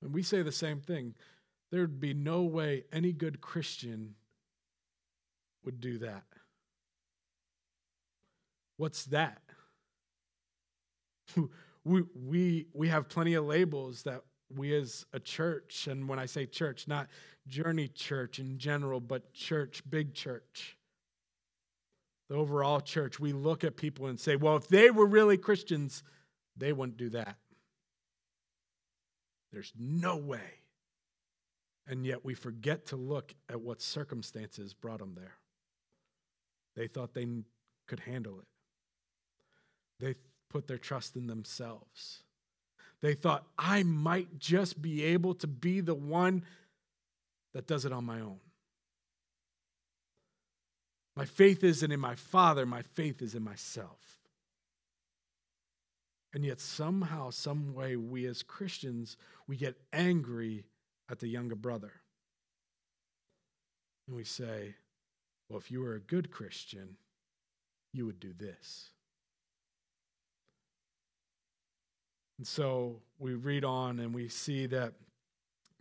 And 0.03 0.15
we 0.15 0.23
say 0.23 0.43
the 0.43 0.53
same 0.53 0.79
thing. 0.79 1.17
There'd 1.73 1.99
be 1.99 2.15
no 2.15 2.43
way 2.43 2.85
any 2.93 3.13
good 3.13 3.41
Christian 3.41 4.15
would 5.65 5.81
do 5.81 5.99
that. 5.99 6.23
What's 8.77 9.07
that? 9.07 9.43
we, 11.85 12.05
we, 12.15 12.67
we 12.73 12.89
have 12.89 13.09
plenty 13.09 13.35
of 13.35 13.47
labels 13.47 14.05
that 14.05 14.23
we 14.57 14.75
as 14.75 15.07
a 15.13 15.21
church, 15.21 15.87
and 15.87 16.09
when 16.09 16.19
I 16.19 16.27
say 16.27 16.47
church, 16.47 16.89
not 16.89 17.09
journey 17.47 17.89
church 17.89 18.39
in 18.39 18.59
general, 18.59 19.01
but 19.01 19.33
church, 19.33 19.83
big 19.89 20.15
church, 20.15 20.77
the 22.29 22.37
overall 22.37 22.81
church, 22.81 23.21
we 23.21 23.33
look 23.33 23.65
at 23.65 23.77
people 23.77 24.07
and 24.07 24.19
say, 24.19 24.37
well, 24.37 24.57
if 24.57 24.69
they 24.69 24.91
were 24.91 25.07
really 25.07 25.37
Christians, 25.37 26.03
they 26.57 26.73
wouldn't 26.73 26.97
do 26.97 27.11
that. 27.11 27.37
There's 29.53 29.73
no 29.79 30.17
way. 30.17 30.61
And 31.87 32.07
yet 32.07 32.25
we 32.25 32.35
forget 32.35 32.87
to 32.87 32.97
look 32.97 33.35
at 33.49 33.61
what 33.61 33.83
circumstances 33.83 34.73
brought 34.75 35.01
them 35.01 35.15
there. 35.15 35.37
They 36.75 36.89
thought 36.89 37.15
they 37.15 37.27
could 37.87 38.01
handle 38.01 38.41
it, 38.41 38.47
they 40.01 40.15
put 40.49 40.67
their 40.67 40.79
trust 40.79 41.17
in 41.17 41.27
themselves. 41.27 42.24
They 43.05 43.13
thought, 43.13 43.45
I 43.59 43.83
might 43.83 44.39
just 44.39 44.81
be 44.81 45.05
able 45.05 45.35
to 45.35 45.47
be 45.47 45.83
the 45.83 45.95
one 45.95 46.43
that 47.53 47.67
does 47.67 47.85
it 47.85 47.93
on 47.93 48.07
my 48.07 48.21
own. 48.21 48.41
My 51.15 51.27
faith 51.27 51.63
isn't 51.63 51.93
in 51.93 52.01
my 52.01 52.15
father, 52.15 52.65
my 52.65 52.81
faith 52.81 53.21
is 53.21 53.35
in 53.35 53.43
myself. 53.43 54.01
And 56.33 56.47
yet, 56.47 56.63
somehow, 56.63 57.29
some 57.29 57.75
way, 57.75 57.95
we 57.97 58.25
as 58.25 58.43
Christians, 58.43 59.19
we 59.47 59.59
get 59.59 59.77
angry 59.93 60.65
at 61.11 61.19
the 61.19 61.29
younger 61.29 61.57
brother. 61.57 61.93
And 64.09 64.17
we 64.17 64.25
say, 64.25 64.77
well, 65.51 65.59
if 65.59 65.71
you 65.71 65.83
were 65.83 65.97
a 65.97 66.01
good 66.01 66.31
Christian, 66.31 66.97
you 67.93 68.07
would 68.07 68.19
do 68.19 68.33
this. 68.33 68.94
And 72.39 72.47
so 72.47 73.01
we 73.19 73.35
read 73.35 73.65
on 73.65 74.01
and 74.01 74.15
we 74.15 74.29
see 74.29 74.67
that 74.67 74.93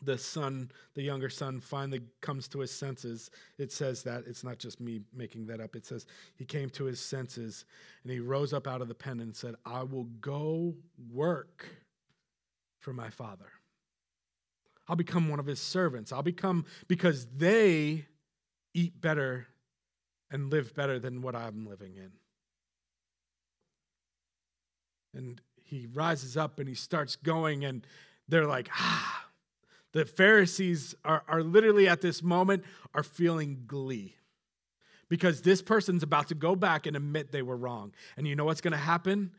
the 0.01 0.17
son, 0.17 0.69
the 0.95 1.01
younger 1.01 1.29
son, 1.29 1.59
finally 1.59 2.01
comes 2.21 2.47
to 2.49 2.59
his 2.59 2.71
senses. 2.71 3.31
It 3.57 3.71
says 3.71 4.03
that. 4.03 4.23
It's 4.27 4.43
not 4.43 4.59
just 4.59 4.79
me 4.81 5.01
making 5.13 5.47
that 5.47 5.61
up. 5.61 5.75
It 5.75 5.85
says 5.85 6.05
he 6.35 6.45
came 6.45 6.69
to 6.71 6.83
his 6.85 6.99
senses 6.99 7.65
and 8.03 8.11
he 8.11 8.19
rose 8.19 8.53
up 8.53 8.67
out 8.67 8.81
of 8.81 8.87
the 8.87 8.93
pen 8.93 9.19
and 9.19 9.35
said, 9.35 9.55
I 9.65 9.83
will 9.83 10.05
go 10.19 10.75
work 11.11 11.65
for 12.79 12.93
my 12.93 13.09
father. 13.09 13.49
I'll 14.87 14.97
become 14.97 15.29
one 15.29 15.39
of 15.39 15.45
his 15.45 15.61
servants. 15.61 16.11
I'll 16.11 16.21
become, 16.21 16.65
because 16.89 17.25
they 17.37 18.05
eat 18.73 18.99
better 18.99 19.47
and 20.29 20.51
live 20.51 20.75
better 20.75 20.99
than 20.99 21.21
what 21.21 21.35
I'm 21.35 21.65
living 21.65 21.95
in. 21.95 22.11
And 25.15 25.39
he 25.63 25.87
rises 25.93 26.37
up 26.37 26.59
and 26.59 26.67
he 26.67 26.75
starts 26.75 27.15
going, 27.15 27.65
and 27.65 27.85
they're 28.27 28.47
like, 28.47 28.69
ah. 28.73 29.19
The 29.93 30.05
Pharisees 30.05 30.95
are, 31.05 31.23
are 31.27 31.43
literally 31.43 31.87
at 31.87 32.01
this 32.01 32.23
moment 32.23 32.63
are 32.95 33.03
feeling 33.03 33.63
glee 33.67 34.15
because 35.07 35.43
this 35.43 35.61
person's 35.61 36.01
about 36.01 36.29
to 36.29 36.35
go 36.35 36.55
back 36.55 36.87
and 36.87 36.95
admit 36.97 37.31
they 37.31 37.43
were 37.43 37.55
wrong. 37.55 37.93
And 38.17 38.27
you 38.27 38.35
know 38.35 38.45
what's 38.45 38.61
going 38.61 38.71
to 38.71 38.77
happen? 38.77 39.31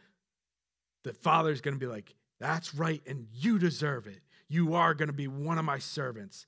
The 1.03 1.13
father's 1.13 1.61
going 1.61 1.75
to 1.75 1.81
be 1.81 1.91
like, 1.91 2.15
That's 2.39 2.75
right, 2.75 3.03
and 3.07 3.27
you 3.33 3.59
deserve 3.59 4.07
it. 4.07 4.21
You 4.49 4.75
are 4.75 4.95
going 4.95 5.09
to 5.09 5.13
be 5.13 5.27
one 5.27 5.59
of 5.59 5.65
my 5.65 5.79
servants. 5.79 6.47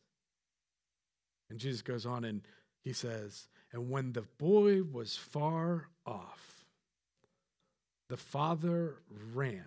And 1.51 1.59
Jesus 1.59 1.83
goes 1.83 2.07
on 2.07 2.25
and 2.25 2.43
he 2.85 2.93
says, 2.93 3.49
And 3.73 3.91
when 3.91 4.13
the 4.13 4.25
boy 4.39 4.83
was 4.85 5.17
far 5.17 5.89
off, 6.07 6.56
the 8.09 8.17
father 8.17 8.97
ran. 9.33 9.65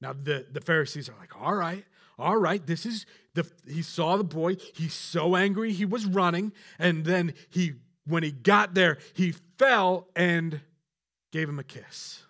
Now 0.00 0.12
the, 0.12 0.46
the 0.50 0.60
Pharisees 0.60 1.08
are 1.08 1.16
like, 1.18 1.40
all 1.40 1.54
right, 1.54 1.84
all 2.18 2.36
right, 2.36 2.64
this 2.66 2.84
is 2.86 3.06
the 3.34 3.46
he 3.66 3.82
saw 3.82 4.16
the 4.16 4.24
boy, 4.24 4.56
he's 4.74 4.94
so 4.94 5.36
angry, 5.36 5.72
he 5.72 5.84
was 5.84 6.06
running, 6.06 6.52
and 6.78 7.04
then 7.04 7.34
he 7.48 7.74
when 8.06 8.22
he 8.22 8.32
got 8.32 8.74
there, 8.74 8.98
he 9.14 9.32
fell 9.58 10.08
and 10.16 10.60
gave 11.32 11.48
him 11.48 11.58
a 11.58 11.64
kiss. 11.64 12.22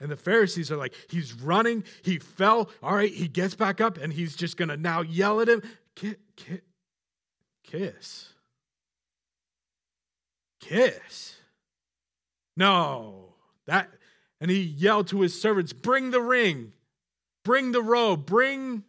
And 0.00 0.10
the 0.10 0.16
Pharisees 0.16 0.70
are 0.70 0.76
like, 0.76 0.94
he's 1.08 1.32
running, 1.34 1.84
he 2.02 2.18
fell, 2.18 2.70
all 2.82 2.94
right, 2.94 3.12
he 3.12 3.28
gets 3.28 3.54
back 3.54 3.80
up, 3.80 3.98
and 3.98 4.12
he's 4.12 4.36
just 4.36 4.56
gonna 4.56 4.76
now 4.76 5.02
yell 5.02 5.40
at 5.40 5.48
him, 5.48 5.62
kiss. 5.94 6.16
kiss. 7.64 8.32
kiss. 10.60 11.36
No, 12.56 13.34
that, 13.66 13.90
and 14.40 14.50
he 14.50 14.60
yelled 14.62 15.08
to 15.08 15.20
his 15.20 15.40
servants, 15.40 15.72
Bring 15.72 16.10
the 16.10 16.20
ring, 16.20 16.72
bring 17.44 17.72
the 17.72 17.82
robe, 17.82 18.26
bring. 18.26 18.84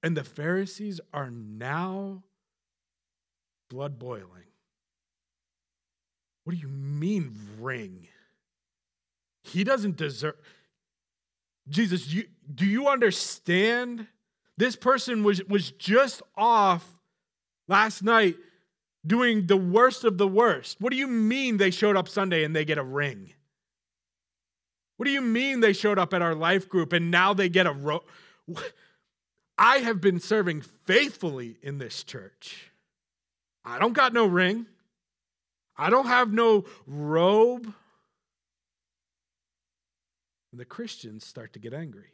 And 0.00 0.16
the 0.16 0.22
Pharisees 0.22 1.00
are 1.12 1.28
now 1.28 2.22
blood 3.68 3.98
boiling. 3.98 4.44
What 6.44 6.54
do 6.54 6.60
you 6.60 6.68
mean, 6.68 7.34
ring? 7.58 8.06
He 9.42 9.64
doesn't 9.64 9.96
deserve. 9.96 10.36
Jesus, 11.68 12.12
you, 12.12 12.24
do 12.54 12.64
you 12.64 12.88
understand? 12.88 14.06
This 14.56 14.76
person 14.76 15.24
was, 15.24 15.44
was 15.44 15.72
just 15.72 16.22
off 16.36 16.86
last 17.66 18.02
night 18.02 18.36
doing 19.08 19.46
the 19.46 19.56
worst 19.56 20.04
of 20.04 20.18
the 20.18 20.28
worst. 20.28 20.80
What 20.80 20.90
do 20.90 20.96
you 20.96 21.08
mean 21.08 21.56
they 21.56 21.70
showed 21.70 21.96
up 21.96 22.08
Sunday 22.08 22.44
and 22.44 22.54
they 22.54 22.64
get 22.64 22.78
a 22.78 22.84
ring? 22.84 23.32
What 24.96 25.06
do 25.06 25.12
you 25.12 25.20
mean 25.20 25.60
they 25.60 25.72
showed 25.72 25.98
up 25.98 26.12
at 26.12 26.22
our 26.22 26.34
life 26.34 26.68
group 26.68 26.92
and 26.92 27.10
now 27.10 27.34
they 27.34 27.48
get 27.48 27.66
a 27.66 27.72
robe? 27.72 28.02
I 29.58 29.78
have 29.78 30.00
been 30.00 30.20
serving 30.20 30.60
faithfully 30.60 31.56
in 31.62 31.78
this 31.78 32.04
church. 32.04 32.70
I 33.64 33.78
don't 33.78 33.92
got 33.92 34.12
no 34.12 34.26
ring. 34.26 34.66
I 35.76 35.90
don't 35.90 36.06
have 36.06 36.32
no 36.32 36.64
robe. 36.86 37.72
And 40.52 40.60
the 40.60 40.64
Christians 40.64 41.24
start 41.24 41.52
to 41.54 41.58
get 41.58 41.74
angry 41.74 42.12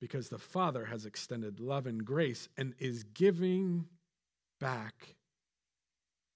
because 0.00 0.28
the 0.28 0.38
Father 0.38 0.84
has 0.84 1.06
extended 1.06 1.60
love 1.60 1.86
and 1.86 2.04
grace 2.04 2.48
and 2.58 2.74
is 2.78 3.04
giving 3.04 3.86
back 4.64 5.14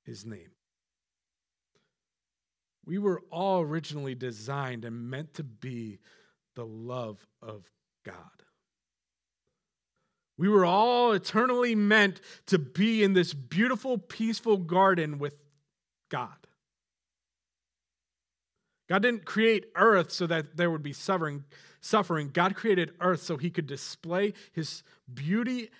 his 0.04 0.26
name. 0.26 0.50
We 2.84 2.98
were 2.98 3.22
all 3.30 3.62
originally 3.62 4.14
designed 4.14 4.84
and 4.84 5.08
meant 5.08 5.32
to 5.34 5.42
be 5.42 5.98
the 6.54 6.66
love 6.66 7.26
of 7.40 7.64
God. 8.04 8.14
We 10.36 10.50
were 10.50 10.66
all 10.66 11.12
eternally 11.12 11.74
meant 11.74 12.20
to 12.48 12.58
be 12.58 13.02
in 13.02 13.14
this 13.14 13.32
beautiful, 13.32 13.96
peaceful 13.96 14.58
garden 14.58 15.18
with 15.18 15.34
God. 16.10 16.36
God 18.90 19.00
didn't 19.00 19.24
create 19.24 19.68
earth 19.74 20.12
so 20.12 20.26
that 20.26 20.58
there 20.58 20.70
would 20.70 20.82
be 20.82 20.92
suffering. 20.92 21.44
Suffering. 21.80 22.28
God 22.30 22.56
created 22.56 22.92
earth 23.00 23.22
so 23.22 23.38
he 23.38 23.48
could 23.48 23.66
display 23.66 24.34
his 24.52 24.82
beauty 25.14 25.70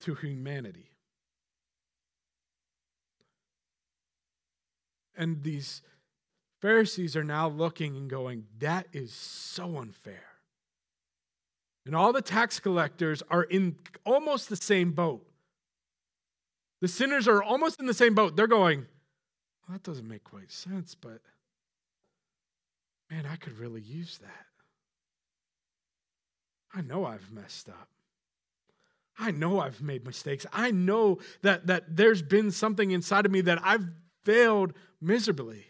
to 0.00 0.16
humanity. 0.16 0.91
And 5.16 5.42
these 5.42 5.82
Pharisees 6.60 7.16
are 7.16 7.24
now 7.24 7.48
looking 7.48 7.96
and 7.96 8.08
going, 8.08 8.44
that 8.60 8.86
is 8.92 9.12
so 9.12 9.78
unfair. 9.78 10.24
And 11.84 11.96
all 11.96 12.12
the 12.12 12.22
tax 12.22 12.60
collectors 12.60 13.22
are 13.28 13.42
in 13.42 13.76
almost 14.06 14.48
the 14.48 14.56
same 14.56 14.92
boat. 14.92 15.26
The 16.80 16.88
sinners 16.88 17.26
are 17.28 17.42
almost 17.42 17.80
in 17.80 17.86
the 17.86 17.94
same 17.94 18.14
boat. 18.14 18.36
They're 18.36 18.46
going, 18.46 18.86
well, 19.68 19.76
that 19.76 19.82
doesn't 19.82 20.06
make 20.06 20.24
quite 20.24 20.50
sense, 20.50 20.94
but 20.94 21.20
man, 23.10 23.26
I 23.30 23.36
could 23.36 23.58
really 23.58 23.80
use 23.80 24.18
that. 24.18 24.46
I 26.74 26.80
know 26.80 27.04
I've 27.04 27.30
messed 27.32 27.68
up. 27.68 27.88
I 29.18 29.30
know 29.30 29.60
I've 29.60 29.82
made 29.82 30.06
mistakes. 30.06 30.46
I 30.52 30.70
know 30.70 31.18
that, 31.42 31.66
that 31.66 31.96
there's 31.96 32.22
been 32.22 32.50
something 32.50 32.92
inside 32.92 33.26
of 33.26 33.32
me 33.32 33.42
that 33.42 33.60
I've 33.62 33.86
failed 34.24 34.72
miserably. 35.00 35.66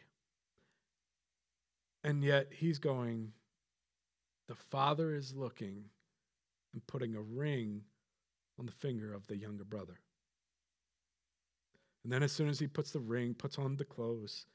And 2.05 2.23
yet 2.25 2.49
he's 2.51 2.79
going, 2.79 3.33
the 4.49 4.55
Father 4.55 5.15
is 5.15 5.35
looking 5.35 5.85
and 6.73 6.87
putting 6.87 7.15
a 7.15 7.21
ring 7.21 7.83
on 8.59 8.67
the 8.67 8.73
finger 8.73 9.15
of 9.15 9.27
the 9.27 9.37
younger 9.37 9.65
brother. 9.65 9.99
And 12.05 12.13
then, 12.13 12.23
as 12.23 12.33
soon 12.33 12.49
as 12.49 12.59
he 12.59 12.67
puts 12.67 12.91
the 12.91 13.01
ring, 13.01 13.35
puts 13.35 13.59
on 13.59 13.77
the 13.77 13.85
clothes, 13.85 14.47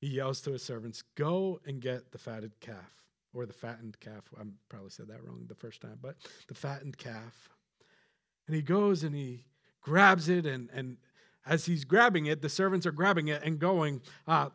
he 0.00 0.08
yells 0.08 0.40
to 0.42 0.52
his 0.52 0.62
servants, 0.64 1.02
Go 1.14 1.60
and 1.64 1.80
get 1.80 2.10
the 2.10 2.18
fatted 2.18 2.58
calf, 2.60 3.04
or 3.32 3.46
the 3.46 3.52
fattened 3.52 4.00
calf. 4.00 4.24
I 4.38 4.42
probably 4.68 4.90
said 4.90 5.08
that 5.08 5.22
wrong 5.22 5.44
the 5.46 5.54
first 5.54 5.80
time, 5.80 5.98
but 6.02 6.16
the 6.48 6.54
fattened 6.54 6.98
calf. 6.98 7.48
And 8.46 8.56
he 8.56 8.62
goes 8.62 9.04
and 9.04 9.14
he 9.14 9.44
grabs 9.80 10.28
it, 10.28 10.46
and, 10.46 10.68
and 10.74 10.96
as 11.46 11.66
he's 11.66 11.84
grabbing 11.84 12.26
it, 12.26 12.42
the 12.42 12.48
servants 12.48 12.86
are 12.86 12.92
grabbing 12.92 13.28
it 13.28 13.42
and 13.42 13.58
going, 13.58 14.00
uh, 14.26 14.50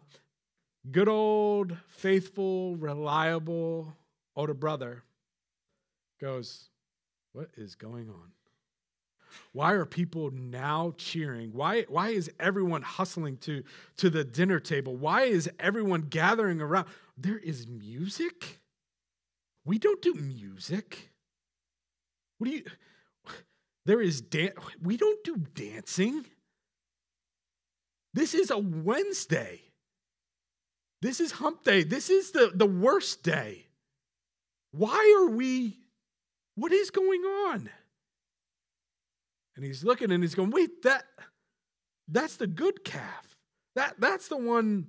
Good 0.92 1.10
old, 1.10 1.76
faithful, 1.88 2.76
reliable 2.76 3.96
older 4.36 4.54
brother 4.54 5.04
goes, 6.22 6.70
What 7.34 7.50
is 7.58 7.76
going 7.76 8.10
on? 8.10 8.32
Why 9.52 9.74
are 9.74 9.86
people 9.86 10.32
now 10.32 10.94
cheering? 10.98 11.52
Why, 11.54 11.84
why 11.90 12.10
is 12.10 12.30
everyone 12.40 12.82
hustling 12.82 13.38
to, 13.38 13.64
to 13.98 14.10
the 14.10 14.24
dinner 14.24 14.60
table? 14.60 14.96
Why 14.96 15.24
is 15.24 15.50
everyone 15.60 16.04
gathering 16.04 16.62
around? 16.62 16.88
There 17.18 17.38
is 17.38 17.68
music? 17.68 18.60
We 19.66 19.80
don't 19.80 20.02
do 20.02 20.14
music. 20.14 21.10
What 22.38 22.50
do 22.50 22.56
you? 22.56 22.64
There 23.86 24.02
is 24.02 24.22
dance. 24.22 24.56
We 24.82 24.98
don't 24.98 25.24
do 25.24 25.38
dancing. 25.54 26.26
This 28.16 28.34
is 28.34 28.50
a 28.50 28.58
Wednesday. 28.58 29.60
This 31.02 31.20
is 31.20 31.34
hump 31.34 31.66
day. 31.66 31.84
This 31.84 32.10
is 32.10 32.32
the, 32.32 32.50
the 32.56 32.66
worst 32.66 33.24
day. 33.24 33.66
Why 34.72 35.18
are 35.20 35.30
we? 35.30 35.78
What 36.56 36.72
is 36.72 36.92
going 36.92 37.22
on? 37.22 37.70
And 39.58 39.66
he's 39.66 39.84
looking 39.84 40.14
and 40.14 40.24
he's 40.24 40.34
going, 40.34 40.50
wait, 40.50 40.82
that 40.84 41.04
that's 42.08 42.38
the 42.38 42.48
good 42.48 42.86
calf. 42.86 43.36
That 43.76 43.96
that's 44.00 44.30
the 44.30 44.38
one. 44.38 44.88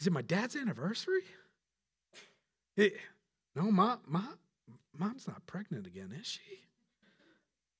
Is 0.00 0.08
it 0.08 0.12
my 0.12 0.22
dad's 0.22 0.56
anniversary? 0.56 1.22
It, 2.76 2.94
no, 3.54 3.70
mom, 3.70 4.00
mom, 4.08 4.38
mom's 4.98 5.28
not 5.28 5.46
pregnant 5.46 5.86
again, 5.86 6.12
is 6.20 6.26
she? 6.26 6.40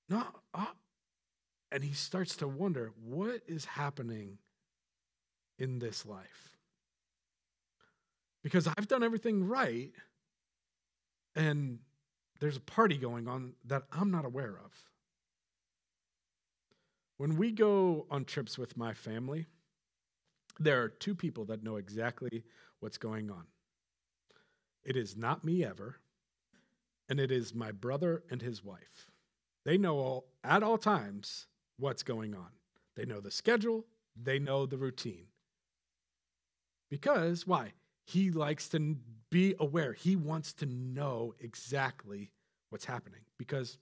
No. 0.08 0.22
Uh, 0.54 0.66
and 1.72 1.82
he 1.82 1.94
starts 1.94 2.36
to 2.36 2.46
wonder 2.46 2.92
what 3.02 3.40
is 3.46 3.64
happening 3.64 4.38
in 5.58 5.78
this 5.78 6.04
life. 6.04 6.50
Because 8.42 8.68
I've 8.68 8.88
done 8.88 9.02
everything 9.02 9.48
right, 9.48 9.90
and 11.34 11.78
there's 12.40 12.56
a 12.56 12.60
party 12.60 12.98
going 12.98 13.26
on 13.26 13.54
that 13.64 13.84
I'm 13.90 14.10
not 14.10 14.24
aware 14.26 14.58
of. 14.64 14.72
When 17.16 17.36
we 17.36 17.52
go 17.52 18.06
on 18.10 18.24
trips 18.24 18.58
with 18.58 18.76
my 18.76 18.92
family, 18.92 19.46
there 20.58 20.82
are 20.82 20.88
two 20.88 21.14
people 21.14 21.46
that 21.46 21.62
know 21.62 21.76
exactly 21.76 22.44
what's 22.80 22.98
going 22.98 23.30
on. 23.30 23.44
It 24.84 24.96
is 24.96 25.16
not 25.16 25.44
me 25.44 25.64
ever, 25.64 25.96
and 27.08 27.18
it 27.20 27.30
is 27.30 27.54
my 27.54 27.70
brother 27.70 28.24
and 28.30 28.42
his 28.42 28.62
wife. 28.62 29.10
They 29.64 29.78
know 29.78 29.98
all, 29.98 30.24
at 30.42 30.64
all 30.64 30.76
times 30.76 31.46
what's 31.78 32.02
going 32.02 32.34
on. 32.34 32.48
They 32.96 33.04
know 33.04 33.20
the 33.20 33.30
schedule, 33.30 33.86
they 34.20 34.38
know 34.38 34.66
the 34.66 34.76
routine. 34.76 35.26
Because 36.90 37.46
why? 37.46 37.72
He 38.04 38.30
likes 38.30 38.68
to 38.70 38.96
be 39.30 39.54
aware. 39.58 39.92
He 39.92 40.16
wants 40.16 40.52
to 40.54 40.66
know 40.66 41.34
exactly 41.40 42.30
what's 42.70 42.84
happening 42.84 43.20
because 43.38 43.78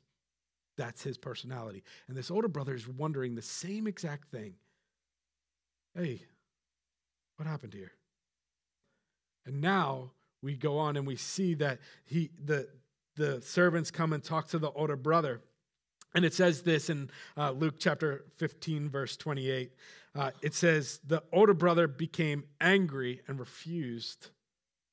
that's 0.77 1.03
his 1.03 1.19
personality. 1.19 1.83
And 2.09 2.17
this 2.17 2.31
older 2.31 2.49
brother 2.49 2.75
is 2.75 2.87
wondering 2.87 3.35
the 3.35 3.43
same 3.43 3.87
exact 3.87 4.31
thing. 4.31 4.55
Hey, 5.95 6.23
what 7.37 7.49
happened 7.49 7.75
here? 7.75 7.93
And 9.45 9.61
now 9.61 10.13
we 10.43 10.55
go 10.55 10.79
on 10.79 10.97
and 10.97 11.07
we 11.07 11.17
see 11.17 11.55
that 11.55 11.81
he 12.05 12.31
the 12.43 12.69
the 13.17 13.43
servants 13.43 13.91
come 13.91 14.13
and 14.13 14.23
talk 14.23 14.49
to 14.49 14.59
the 14.59 14.71
older 14.71 14.97
brother. 14.97 15.43
And 16.15 16.25
it 16.25 16.35
says 16.35 16.63
this 16.63 16.91
in 16.91 17.11
uh, 17.37 17.53
Luke 17.53 17.77
chapter 17.79 18.25
15, 18.39 18.91
verse 18.91 19.17
28 19.17 19.73
uh, 20.15 20.31
it 20.43 20.55
says, 20.55 21.01
the 21.07 21.23
older 21.33 21.55
brother 21.55 21.87
became 21.87 22.45
angry 22.61 23.21
and 23.29 23.39
refused 23.39 24.31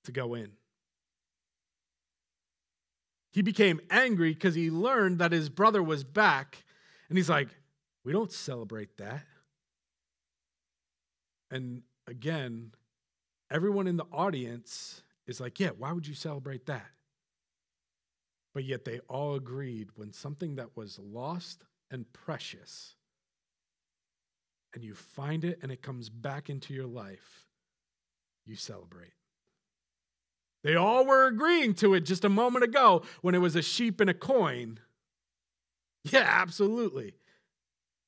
to 0.03 0.11
go 0.11 0.35
in. 0.35 0.51
He 3.31 3.41
became 3.41 3.79
angry 3.89 4.33
because 4.33 4.55
he 4.55 4.69
learned 4.69 5.19
that 5.19 5.31
his 5.31 5.49
brother 5.49 5.81
was 5.83 6.03
back, 6.03 6.63
and 7.09 7.17
he's 7.17 7.29
like, 7.29 7.49
We 8.03 8.11
don't 8.11 8.31
celebrate 8.31 8.97
that. 8.97 9.23
And 11.51 11.83
again, 12.07 12.71
everyone 13.51 13.87
in 13.87 13.97
the 13.97 14.07
audience 14.11 15.01
is 15.27 15.39
like, 15.39 15.59
Yeah, 15.59 15.69
why 15.77 15.91
would 15.91 16.07
you 16.07 16.15
celebrate 16.15 16.65
that? 16.67 16.85
But 18.57 18.65
yet 18.65 18.85
they 18.85 19.01
all 19.07 19.35
agreed 19.35 19.89
when 19.97 20.11
something 20.11 20.55
that 20.55 20.75
was 20.75 20.97
lost 20.97 21.63
and 21.91 22.11
precious 22.11 22.95
and 24.73 24.83
you 24.83 24.95
find 24.95 25.45
it 25.45 25.59
and 25.61 25.71
it 25.71 25.83
comes 25.83 26.09
back 26.09 26.49
into 26.49 26.73
your 26.73 26.87
life, 26.87 27.45
you 28.47 28.55
celebrate. 28.55 29.13
They 30.63 30.73
all 30.73 31.05
were 31.05 31.27
agreeing 31.27 31.75
to 31.75 31.93
it 31.93 31.99
just 31.99 32.25
a 32.25 32.29
moment 32.29 32.63
ago 32.65 33.03
when 33.21 33.35
it 33.35 33.41
was 33.41 33.55
a 33.55 33.61
sheep 33.61 34.01
and 34.01 34.09
a 34.09 34.15
coin. 34.15 34.79
Yeah, 36.03 36.25
absolutely. 36.27 37.13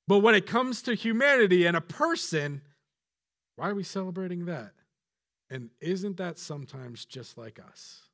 But 0.08 0.22
when 0.24 0.34
it 0.34 0.48
comes 0.48 0.82
to 0.82 0.96
humanity 0.96 1.68
and 1.68 1.78
a 1.78 1.82
person, 1.82 2.64
why 3.56 3.70
are 3.70 3.76
we 3.76 3.84
celebrating 3.84 4.46
that? 4.46 4.72
And 5.52 5.70
isn't 5.80 6.18
that 6.18 6.40
sometimes 6.40 7.06
just 7.06 7.38
like 7.38 7.60
us? 7.60 8.09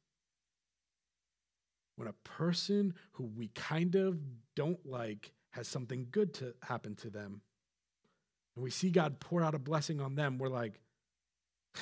When 1.96 2.08
a 2.08 2.14
person 2.24 2.94
who 3.14 3.24
we 3.24 3.48
kind 3.50 3.96
of 3.96 4.18
don't 4.56 4.86
like 4.86 5.32
has 5.52 5.68
something 5.68 6.08
good 6.12 6.34
to 6.36 6.54
happen 6.62 6.96
to 6.96 7.10
them, 7.10 7.42
and 8.56 8.64
we 8.64 8.70
see 8.70 8.90
God 8.90 9.20
pour 9.20 9.44
out 9.44 9.56
a 9.56 9.60
blessing 9.60 10.02
on 10.02 10.16
them, 10.16 10.38
we're 10.38 10.50
like, 10.50 10.80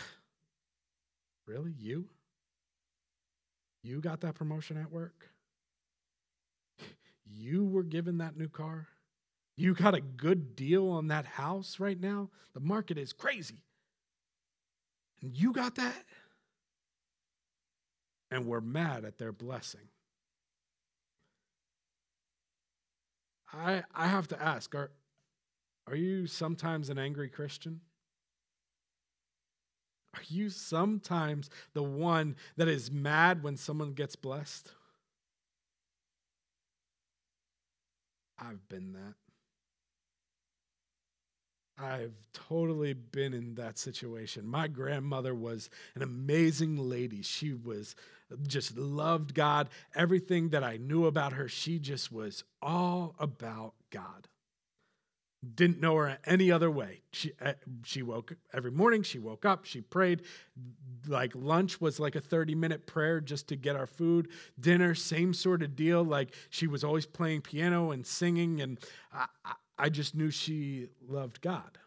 really? 1.47 1.73
You? 1.77 2.05
You 3.83 3.99
got 3.99 4.21
that 4.21 4.35
promotion 4.35 4.77
at 4.77 4.91
work? 4.91 5.29
You 7.25 7.65
were 7.65 7.83
given 7.83 8.19
that 8.19 8.37
new 8.37 8.49
car? 8.49 8.87
You 9.55 9.73
got 9.73 9.95
a 9.95 10.01
good 10.01 10.55
deal 10.55 10.89
on 10.89 11.07
that 11.07 11.25
house 11.25 11.79
right 11.79 11.99
now? 11.99 12.29
The 12.53 12.59
market 12.59 12.97
is 12.97 13.13
crazy. 13.13 13.63
And 15.21 15.35
you 15.35 15.53
got 15.53 15.75
that? 15.75 16.03
And 18.29 18.45
we're 18.45 18.61
mad 18.61 19.05
at 19.05 19.17
their 19.17 19.31
blessing. 19.31 19.87
I, 23.53 23.83
I 23.93 24.07
have 24.07 24.27
to 24.29 24.41
ask 24.41 24.73
are, 24.73 24.91
are 25.87 25.95
you 25.95 26.27
sometimes 26.27 26.89
an 26.89 26.97
angry 26.97 27.29
Christian? 27.29 27.81
Are 30.15 30.23
you 30.27 30.49
sometimes 30.49 31.49
the 31.73 31.83
one 31.83 32.35
that 32.57 32.67
is 32.67 32.91
mad 32.91 33.43
when 33.43 33.57
someone 33.57 33.93
gets 33.93 34.15
blessed? 34.15 34.71
I've 38.39 38.67
been 38.69 38.93
that. 38.93 39.15
I've 41.83 42.15
totally 42.33 42.93
been 42.93 43.33
in 43.33 43.55
that 43.55 43.79
situation. 43.79 44.45
My 44.45 44.67
grandmother 44.67 45.33
was 45.33 45.69
an 45.95 46.03
amazing 46.03 46.77
lady. 46.77 47.23
She 47.23 47.53
was 47.53 47.95
just 48.47 48.77
loved 48.77 49.33
God. 49.33 49.69
Everything 49.95 50.49
that 50.49 50.63
I 50.63 50.77
knew 50.77 51.05
about 51.05 51.33
her, 51.33 51.47
she 51.47 51.79
just 51.79 52.11
was 52.11 52.43
all 52.61 53.15
about 53.19 53.73
God. 53.89 54.27
Didn't 55.55 55.81
know 55.81 55.97
her 55.97 56.17
any 56.25 56.51
other 56.51 56.71
way. 56.71 57.01
She 57.11 57.33
eh, 57.41 57.53
she 57.83 58.01
woke 58.01 58.33
every 58.53 58.71
morning. 58.71 59.03
She 59.03 59.19
woke 59.19 59.43
up. 59.45 59.65
She 59.65 59.81
prayed. 59.81 60.21
Like 61.05 61.33
lunch 61.35 61.81
was 61.81 61.99
like 61.99 62.15
a 62.15 62.21
thirty 62.21 62.55
minute 62.55 62.87
prayer 62.87 63.19
just 63.19 63.49
to 63.49 63.57
get 63.57 63.75
our 63.75 63.87
food. 63.87 64.29
Dinner, 64.57 64.95
same 64.95 65.33
sort 65.33 65.61
of 65.61 65.75
deal. 65.75 66.01
Like 66.01 66.33
she 66.49 66.65
was 66.65 66.85
always 66.85 67.05
playing 67.05 67.41
piano 67.41 67.91
and 67.91 68.07
singing, 68.07 68.61
and 68.61 68.79
I, 69.11 69.25
I 69.77 69.89
just 69.89 70.15
knew 70.15 70.31
she 70.31 70.87
loved 71.09 71.41
God. 71.41 71.77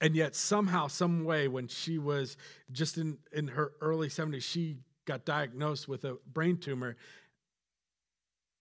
And 0.00 0.16
yet, 0.16 0.34
somehow, 0.34 0.86
some 0.86 1.24
way, 1.24 1.46
when 1.46 1.68
she 1.68 1.98
was 1.98 2.36
just 2.72 2.96
in, 2.96 3.18
in 3.32 3.48
her 3.48 3.72
early 3.80 4.08
70s, 4.08 4.42
she 4.42 4.78
got 5.04 5.24
diagnosed 5.24 5.88
with 5.88 6.04
a 6.04 6.16
brain 6.32 6.56
tumor. 6.56 6.96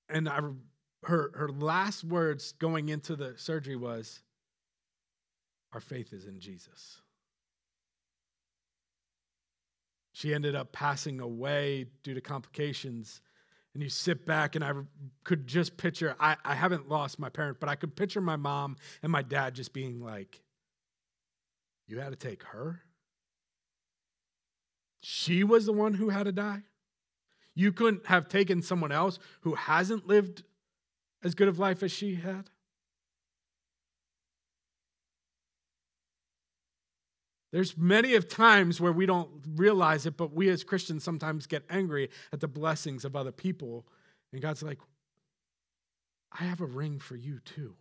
And 0.09 0.27
I 0.27 0.41
her, 1.03 1.31
her 1.35 1.49
last 1.49 2.03
words 2.03 2.53
going 2.53 2.89
into 2.89 3.15
the 3.15 3.33
surgery 3.37 3.75
was, 3.75 4.19
Our 5.73 5.79
faith 5.79 6.13
is 6.13 6.25
in 6.25 6.39
Jesus. 6.39 7.01
She 10.11 10.33
ended 10.33 10.55
up 10.55 10.73
passing 10.73 11.21
away 11.21 11.85
due 12.03 12.13
to 12.13 12.21
complications. 12.21 13.21
And 13.73 13.83
you 13.83 13.89
sit 13.89 14.25
back, 14.25 14.55
and 14.55 14.63
I 14.65 14.73
could 15.23 15.47
just 15.47 15.77
picture 15.77 16.15
I, 16.19 16.35
I 16.43 16.55
haven't 16.55 16.89
lost 16.89 17.19
my 17.19 17.29
parent, 17.29 17.59
but 17.59 17.69
I 17.69 17.75
could 17.75 17.95
picture 17.95 18.19
my 18.19 18.35
mom 18.35 18.75
and 19.03 19.11
my 19.11 19.21
dad 19.21 19.53
just 19.53 19.73
being 19.73 20.01
like, 20.01 20.41
You 21.89 21.99
had 21.99 22.11
to 22.11 22.15
take 22.15 22.43
her? 22.43 22.83
She 25.01 25.43
was 25.43 25.65
the 25.65 25.73
one 25.73 25.95
who 25.95 26.09
had 26.09 26.23
to 26.23 26.31
die? 26.31 26.61
You 27.55 27.71
couldn't 27.73 28.05
have 28.05 28.29
taken 28.29 28.61
someone 28.61 28.91
else 28.91 29.17
who 29.41 29.55
hasn't 29.55 30.07
lived 30.07 30.43
as 31.23 31.33
good 31.33 31.47
of 31.47 31.57
life 31.57 31.81
as 31.81 31.91
she 31.91 32.15
had? 32.15 32.51
There's 37.51 37.75
many 37.75 38.13
of 38.13 38.27
times 38.27 38.79
where 38.79 38.91
we 38.91 39.07
don't 39.07 39.29
realize 39.55 40.05
it, 40.05 40.15
but 40.15 40.31
we 40.31 40.47
as 40.49 40.63
Christians 40.63 41.03
sometimes 41.03 41.47
get 41.47 41.63
angry 41.71 42.11
at 42.31 42.39
the 42.39 42.47
blessings 42.47 43.03
of 43.03 43.15
other 43.15 43.31
people. 43.31 43.87
And 44.31 44.39
God's 44.39 44.61
like, 44.61 44.77
I 46.31 46.43
have 46.43 46.61
a 46.61 46.67
ring 46.67 46.99
for 46.99 47.15
you 47.15 47.39
too. 47.39 47.73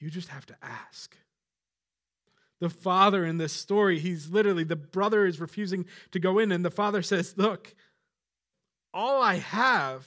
You 0.00 0.10
just 0.10 0.28
have 0.28 0.46
to 0.46 0.56
ask. 0.60 1.16
The 2.62 2.70
father 2.70 3.26
in 3.26 3.36
this 3.36 3.52
story, 3.52 3.98
he's 3.98 4.30
literally, 4.30 4.64
the 4.64 4.76
brother 4.76 5.26
is 5.26 5.38
refusing 5.38 5.84
to 6.12 6.18
go 6.18 6.38
in, 6.38 6.50
and 6.50 6.64
the 6.64 6.70
father 6.70 7.02
says, 7.02 7.34
Look, 7.36 7.74
all 8.94 9.22
I 9.22 9.36
have 9.36 10.06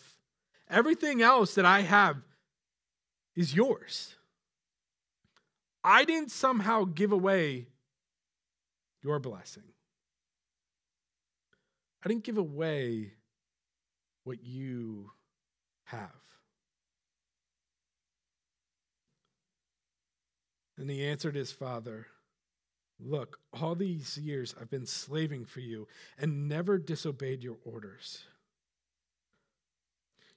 Everything 0.69 1.21
else 1.21 1.55
that 1.55 1.65
I 1.65 1.81
have 1.81 2.17
is 3.35 3.53
yours. 3.53 4.15
I 5.83 6.05
didn't 6.05 6.31
somehow 6.31 6.85
give 6.85 7.11
away 7.11 7.67
your 9.03 9.19
blessing. 9.19 9.63
I 12.03 12.07
didn't 12.07 12.23
give 12.23 12.37
away 12.37 13.13
what 14.23 14.43
you 14.43 15.11
have. 15.85 16.09
And 20.77 20.89
he 20.89 21.05
answered 21.05 21.35
his 21.35 21.51
father, 21.51 22.07
Look, 22.99 23.39
all 23.61 23.75
these 23.75 24.17
years 24.17 24.55
I've 24.59 24.69
been 24.69 24.85
slaving 24.85 25.45
for 25.45 25.59
you 25.59 25.87
and 26.17 26.47
never 26.47 26.77
disobeyed 26.77 27.43
your 27.43 27.57
orders. 27.65 28.23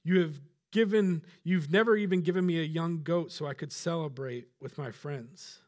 You 0.03 0.21
have 0.21 0.39
given, 0.71 1.23
you've 1.43 1.71
never 1.71 1.95
even 1.95 2.21
given 2.21 2.45
me 2.45 2.59
a 2.59 2.63
young 2.63 3.03
goat 3.03 3.31
so 3.31 3.47
I 3.47 3.53
could 3.53 3.71
celebrate 3.71 4.47
with 4.59 4.77
my 4.77 4.91
friends. 4.91 5.59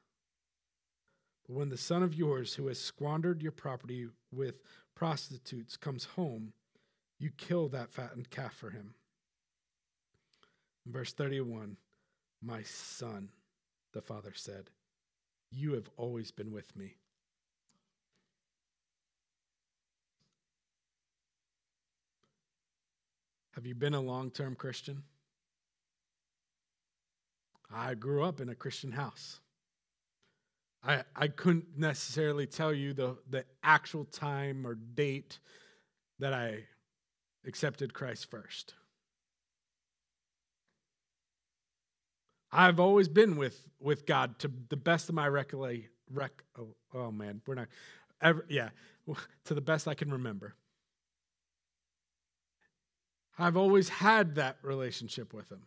But 1.47 1.55
when 1.55 1.69
the 1.69 1.77
son 1.77 2.03
of 2.03 2.13
yours 2.13 2.53
who 2.53 2.67
has 2.67 2.79
squandered 2.79 3.41
your 3.41 3.51
property 3.51 4.07
with 4.31 4.61
prostitutes 4.95 5.77
comes 5.77 6.05
home, 6.05 6.53
you 7.19 7.31
kill 7.37 7.69
that 7.69 7.91
fattened 7.91 8.29
calf 8.29 8.53
for 8.53 8.69
him. 8.69 8.95
verse 10.85 11.13
31 11.13 11.77
My 12.41 12.63
son, 12.63 13.29
the 13.93 14.01
father 14.01 14.33
said, 14.35 14.69
You 15.51 15.73
have 15.73 15.89
always 15.97 16.31
been 16.31 16.51
with 16.51 16.75
me 16.75 16.95
Have 23.61 23.65
you 23.65 23.75
been 23.75 23.93
a 23.93 24.01
long 24.01 24.31
term 24.31 24.55
Christian? 24.55 25.03
I 27.73 27.93
grew 27.93 28.23
up 28.23 28.41
in 28.41 28.49
a 28.49 28.55
Christian 28.55 28.91
house. 28.91 29.39
I, 30.83 31.03
I 31.15 31.27
couldn't 31.27 31.77
necessarily 31.77 32.47
tell 32.47 32.73
you 32.73 32.93
the, 32.93 33.17
the 33.29 33.45
actual 33.63 34.05
time 34.05 34.65
or 34.65 34.73
date 34.73 35.39
that 36.17 36.33
I 36.33 36.63
accepted 37.45 37.93
Christ 37.93 38.31
first. 38.31 38.73
I've 42.51 42.79
always 42.79 43.07
been 43.07 43.37
with, 43.37 43.67
with 43.79 44.05
God 44.05 44.37
to 44.39 44.51
the 44.69 44.77
best 44.77 45.09
of 45.09 45.15
my 45.15 45.27
recollection. 45.27 45.89
Rec, 46.13 46.31
oh, 46.59 46.75
oh 46.93 47.11
man, 47.11 47.41
we're 47.47 47.55
not 47.55 47.67
ever, 48.21 48.45
yeah, 48.49 48.69
to 49.45 49.53
the 49.53 49.61
best 49.61 49.87
I 49.87 49.93
can 49.93 50.11
remember. 50.11 50.55
I've 53.39 53.57
always 53.57 53.89
had 53.89 54.35
that 54.35 54.57
relationship 54.61 55.33
with 55.33 55.49
him. 55.49 55.63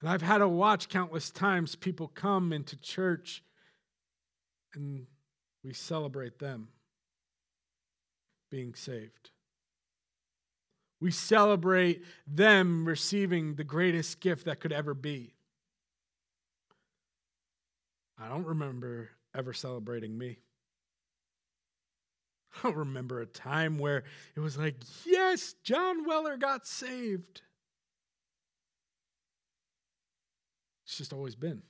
And 0.00 0.10
I've 0.10 0.22
had 0.22 0.38
to 0.38 0.48
watch 0.48 0.88
countless 0.88 1.30
times 1.30 1.74
people 1.74 2.08
come 2.08 2.52
into 2.52 2.76
church 2.76 3.42
and 4.74 5.06
we 5.64 5.72
celebrate 5.72 6.38
them 6.38 6.68
being 8.50 8.74
saved. 8.74 9.30
We 11.00 11.10
celebrate 11.10 12.02
them 12.26 12.86
receiving 12.86 13.54
the 13.54 13.64
greatest 13.64 14.20
gift 14.20 14.46
that 14.46 14.60
could 14.60 14.72
ever 14.72 14.94
be. 14.94 15.34
I 18.18 18.28
don't 18.28 18.46
remember 18.46 19.10
ever 19.34 19.52
celebrating 19.52 20.16
me. 20.16 20.38
I 22.56 22.62
don't 22.62 22.76
remember 22.76 23.20
a 23.20 23.26
time 23.26 23.78
where 23.78 24.04
it 24.34 24.40
was 24.40 24.56
like, 24.56 24.76
yes, 25.04 25.54
John 25.62 26.06
Weller 26.06 26.38
got 26.38 26.66
saved. 26.66 27.42
It's 30.86 30.96
just 30.96 31.12
always 31.12 31.34
been. 31.34 31.62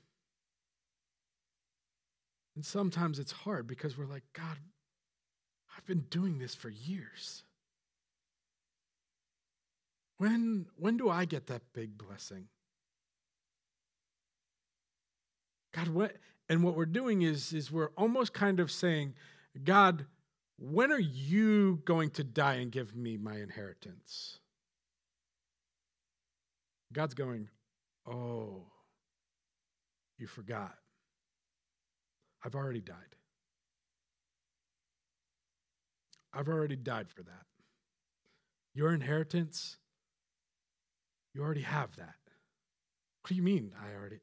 And 2.54 2.64
sometimes 2.64 3.18
it's 3.18 3.32
hard 3.32 3.66
because 3.66 3.98
we're 3.98 4.06
like, 4.06 4.24
God, 4.32 4.56
I've 5.76 5.86
been 5.86 6.04
doing 6.10 6.38
this 6.38 6.54
for 6.54 6.68
years. 6.68 7.42
When, 10.18 10.66
when 10.76 10.96
do 10.96 11.10
I 11.10 11.24
get 11.24 11.46
that 11.48 11.62
big 11.72 11.98
blessing? 11.98 12.48
God, 15.74 15.88
what? 15.88 16.16
And 16.48 16.62
what 16.62 16.76
we're 16.76 16.86
doing 16.86 17.22
is, 17.22 17.52
is 17.52 17.70
we're 17.70 17.90
almost 17.96 18.32
kind 18.32 18.60
of 18.60 18.70
saying, 18.70 19.14
God, 19.62 20.06
when 20.58 20.90
are 20.90 20.98
you 20.98 21.82
going 21.84 22.10
to 22.10 22.24
die 22.24 22.54
and 22.54 22.72
give 22.72 22.96
me 22.96 23.16
my 23.16 23.36
inheritance? 23.36 24.38
God's 26.92 27.14
going, 27.14 27.48
Oh, 28.06 28.62
you 30.18 30.26
forgot. 30.26 30.76
I've 32.44 32.54
already 32.54 32.80
died. 32.80 32.96
I've 36.32 36.48
already 36.48 36.76
died 36.76 37.08
for 37.10 37.22
that. 37.24 37.46
Your 38.74 38.92
inheritance, 38.92 39.78
you 41.36 41.42
already 41.42 41.60
have 41.60 41.94
that. 41.96 42.14
What 43.20 43.28
do 43.28 43.34
you 43.34 43.42
mean 43.42 43.72
I 43.78 43.94
already? 43.94 44.20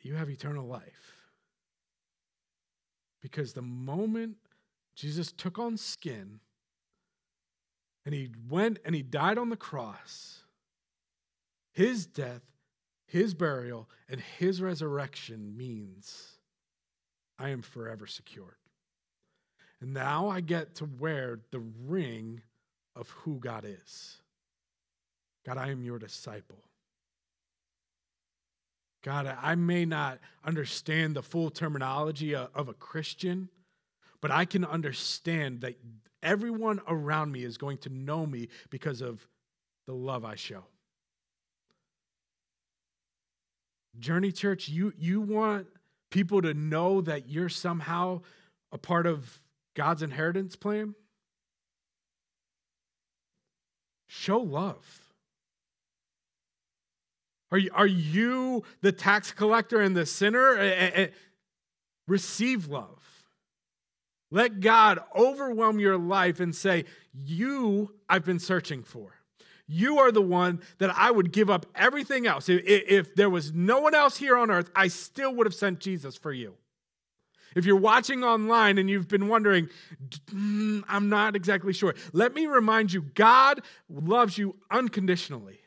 You 0.00 0.14
have 0.14 0.30
eternal 0.30 0.66
life. 0.66 1.26
Because 3.20 3.52
the 3.52 3.62
moment 3.62 4.36
Jesus 4.94 5.30
took 5.30 5.58
on 5.58 5.76
skin 5.76 6.40
and 8.06 8.14
he 8.14 8.30
went 8.48 8.78
and 8.84 8.94
he 8.94 9.02
died 9.02 9.36
on 9.36 9.50
the 9.50 9.56
cross, 9.56 10.44
his 11.72 12.06
death, 12.06 12.42
his 13.06 13.34
burial, 13.34 13.90
and 14.08 14.20
his 14.38 14.62
resurrection 14.62 15.54
means 15.54 16.38
I 17.38 17.50
am 17.50 17.60
forever 17.60 18.06
secured. 18.06 18.54
And 19.80 19.92
now 19.92 20.28
I 20.28 20.40
get 20.40 20.76
to 20.76 20.86
wear 20.98 21.40
the 21.50 21.62
ring 21.86 22.40
of 22.96 23.10
who 23.10 23.38
God 23.38 23.66
is. 23.66 24.22
God, 25.46 25.58
I 25.58 25.70
am 25.70 25.82
your 25.82 25.98
disciple. 25.98 26.58
God, 29.02 29.34
I 29.40 29.54
may 29.54 29.84
not 29.84 30.18
understand 30.44 31.14
the 31.14 31.22
full 31.22 31.50
terminology 31.50 32.34
of 32.34 32.68
a 32.68 32.74
Christian, 32.74 33.48
but 34.20 34.30
I 34.30 34.44
can 34.44 34.64
understand 34.64 35.60
that 35.60 35.76
everyone 36.22 36.80
around 36.88 37.32
me 37.32 37.44
is 37.44 37.56
going 37.56 37.78
to 37.78 37.88
know 37.90 38.26
me 38.26 38.48
because 38.70 39.00
of 39.00 39.26
the 39.86 39.94
love 39.94 40.24
I 40.24 40.34
show. 40.34 40.64
Journey 43.98 44.32
Church, 44.32 44.68
you, 44.68 44.92
you 44.98 45.20
want 45.20 45.66
people 46.10 46.42
to 46.42 46.54
know 46.54 47.00
that 47.00 47.28
you're 47.28 47.48
somehow 47.48 48.20
a 48.72 48.78
part 48.78 49.06
of 49.06 49.40
God's 49.74 50.02
inheritance 50.02 50.56
plan? 50.56 50.94
Show 54.08 54.38
love. 54.40 55.07
Are 57.50 57.58
you, 57.58 57.70
are 57.72 57.86
you 57.86 58.62
the 58.82 58.92
tax 58.92 59.32
collector 59.32 59.80
and 59.80 59.96
the 59.96 60.06
sinner? 60.06 61.10
Receive 62.06 62.68
love. 62.68 63.02
Let 64.30 64.60
God 64.60 64.98
overwhelm 65.16 65.80
your 65.80 65.96
life 65.96 66.40
and 66.40 66.54
say, 66.54 66.84
You 67.14 67.94
I've 68.08 68.24
been 68.24 68.38
searching 68.38 68.82
for. 68.82 69.14
You 69.66 69.98
are 69.98 70.10
the 70.10 70.22
one 70.22 70.62
that 70.78 70.90
I 70.96 71.10
would 71.10 71.32
give 71.32 71.50
up 71.50 71.66
everything 71.74 72.26
else. 72.26 72.48
If, 72.48 72.62
if 72.64 73.14
there 73.14 73.28
was 73.28 73.52
no 73.52 73.80
one 73.80 73.94
else 73.94 74.16
here 74.16 74.36
on 74.36 74.50
earth, 74.50 74.70
I 74.74 74.88
still 74.88 75.34
would 75.34 75.46
have 75.46 75.54
sent 75.54 75.78
Jesus 75.78 76.16
for 76.16 76.32
you. 76.32 76.54
If 77.54 77.64
you're 77.64 77.76
watching 77.76 78.24
online 78.24 78.78
and 78.78 78.88
you've 78.88 79.08
been 79.08 79.28
wondering, 79.28 79.68
mm, 80.26 80.82
I'm 80.88 81.08
not 81.08 81.36
exactly 81.36 81.72
sure, 81.72 81.94
let 82.12 82.34
me 82.34 82.46
remind 82.46 82.92
you 82.92 83.02
God 83.02 83.62
loves 83.88 84.38
you 84.38 84.56
unconditionally. 84.70 85.58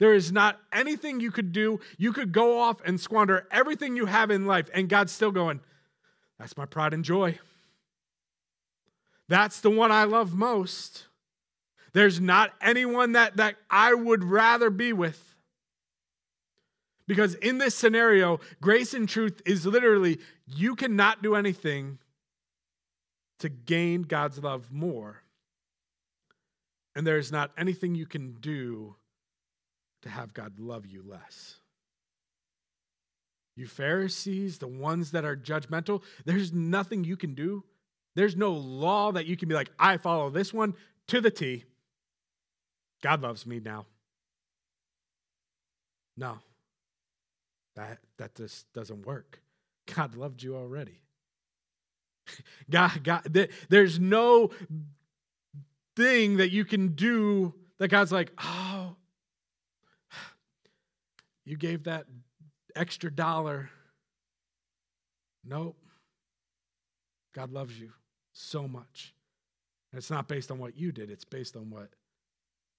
There 0.00 0.14
is 0.14 0.32
not 0.32 0.58
anything 0.72 1.20
you 1.20 1.30
could 1.30 1.52
do. 1.52 1.78
You 1.98 2.12
could 2.12 2.32
go 2.32 2.58
off 2.58 2.80
and 2.84 2.98
squander 2.98 3.46
everything 3.52 3.96
you 3.96 4.06
have 4.06 4.30
in 4.30 4.46
life, 4.46 4.68
and 4.74 4.88
God's 4.88 5.12
still 5.12 5.30
going, 5.30 5.60
That's 6.38 6.56
my 6.56 6.64
pride 6.64 6.94
and 6.94 7.04
joy. 7.04 7.38
That's 9.28 9.60
the 9.60 9.70
one 9.70 9.92
I 9.92 10.04
love 10.04 10.34
most. 10.34 11.04
There's 11.92 12.18
not 12.18 12.52
anyone 12.60 13.12
that, 13.12 13.36
that 13.36 13.56
I 13.68 13.94
would 13.94 14.24
rather 14.24 14.70
be 14.70 14.92
with. 14.92 15.22
Because 17.06 17.34
in 17.34 17.58
this 17.58 17.74
scenario, 17.74 18.40
grace 18.60 18.94
and 18.94 19.08
truth 19.08 19.42
is 19.44 19.66
literally 19.66 20.18
you 20.46 20.76
cannot 20.76 21.22
do 21.22 21.34
anything 21.34 21.98
to 23.40 23.48
gain 23.48 24.02
God's 24.02 24.38
love 24.38 24.72
more. 24.72 25.22
And 26.94 27.06
there's 27.06 27.30
not 27.30 27.50
anything 27.58 27.94
you 27.94 28.06
can 28.06 28.34
do 28.40 28.96
to 30.02 30.08
have 30.08 30.34
God 30.34 30.58
love 30.58 30.86
you 30.86 31.02
less. 31.06 31.56
You 33.56 33.66
Pharisees, 33.66 34.58
the 34.58 34.68
ones 34.68 35.10
that 35.10 35.24
are 35.24 35.36
judgmental, 35.36 36.02
there's 36.24 36.52
nothing 36.52 37.04
you 37.04 37.16
can 37.16 37.34
do. 37.34 37.64
There's 38.14 38.36
no 38.36 38.52
law 38.52 39.12
that 39.12 39.26
you 39.26 39.36
can 39.36 39.48
be 39.48 39.54
like, 39.54 39.70
I 39.78 39.96
follow 39.96 40.30
this 40.30 40.52
one 40.52 40.74
to 41.08 41.20
the 41.20 41.30
T. 41.30 41.64
God 43.02 43.22
loves 43.22 43.46
me 43.46 43.60
now. 43.60 43.86
No, 46.16 46.38
that, 47.76 47.98
that 48.18 48.34
just 48.34 48.70
doesn't 48.72 49.06
work. 49.06 49.40
God 49.94 50.14
loved 50.14 50.42
you 50.42 50.56
already. 50.56 51.00
God, 52.70 53.02
God, 53.02 53.48
there's 53.68 53.98
no 53.98 54.50
thing 55.96 56.36
that 56.38 56.50
you 56.50 56.64
can 56.64 56.88
do 56.88 57.54
that 57.78 57.88
God's 57.88 58.12
like, 58.12 58.32
oh, 58.38 58.96
you 61.50 61.56
gave 61.56 61.84
that 61.84 62.06
extra 62.76 63.10
dollar. 63.10 63.70
Nope. 65.44 65.76
God 67.34 67.50
loves 67.50 67.78
you 67.78 67.90
so 68.32 68.68
much. 68.68 69.14
And 69.90 69.98
it's 69.98 70.10
not 70.10 70.28
based 70.28 70.52
on 70.52 70.58
what 70.58 70.76
you 70.76 70.92
did, 70.92 71.10
it's 71.10 71.24
based 71.24 71.56
on 71.56 71.70
what 71.70 71.88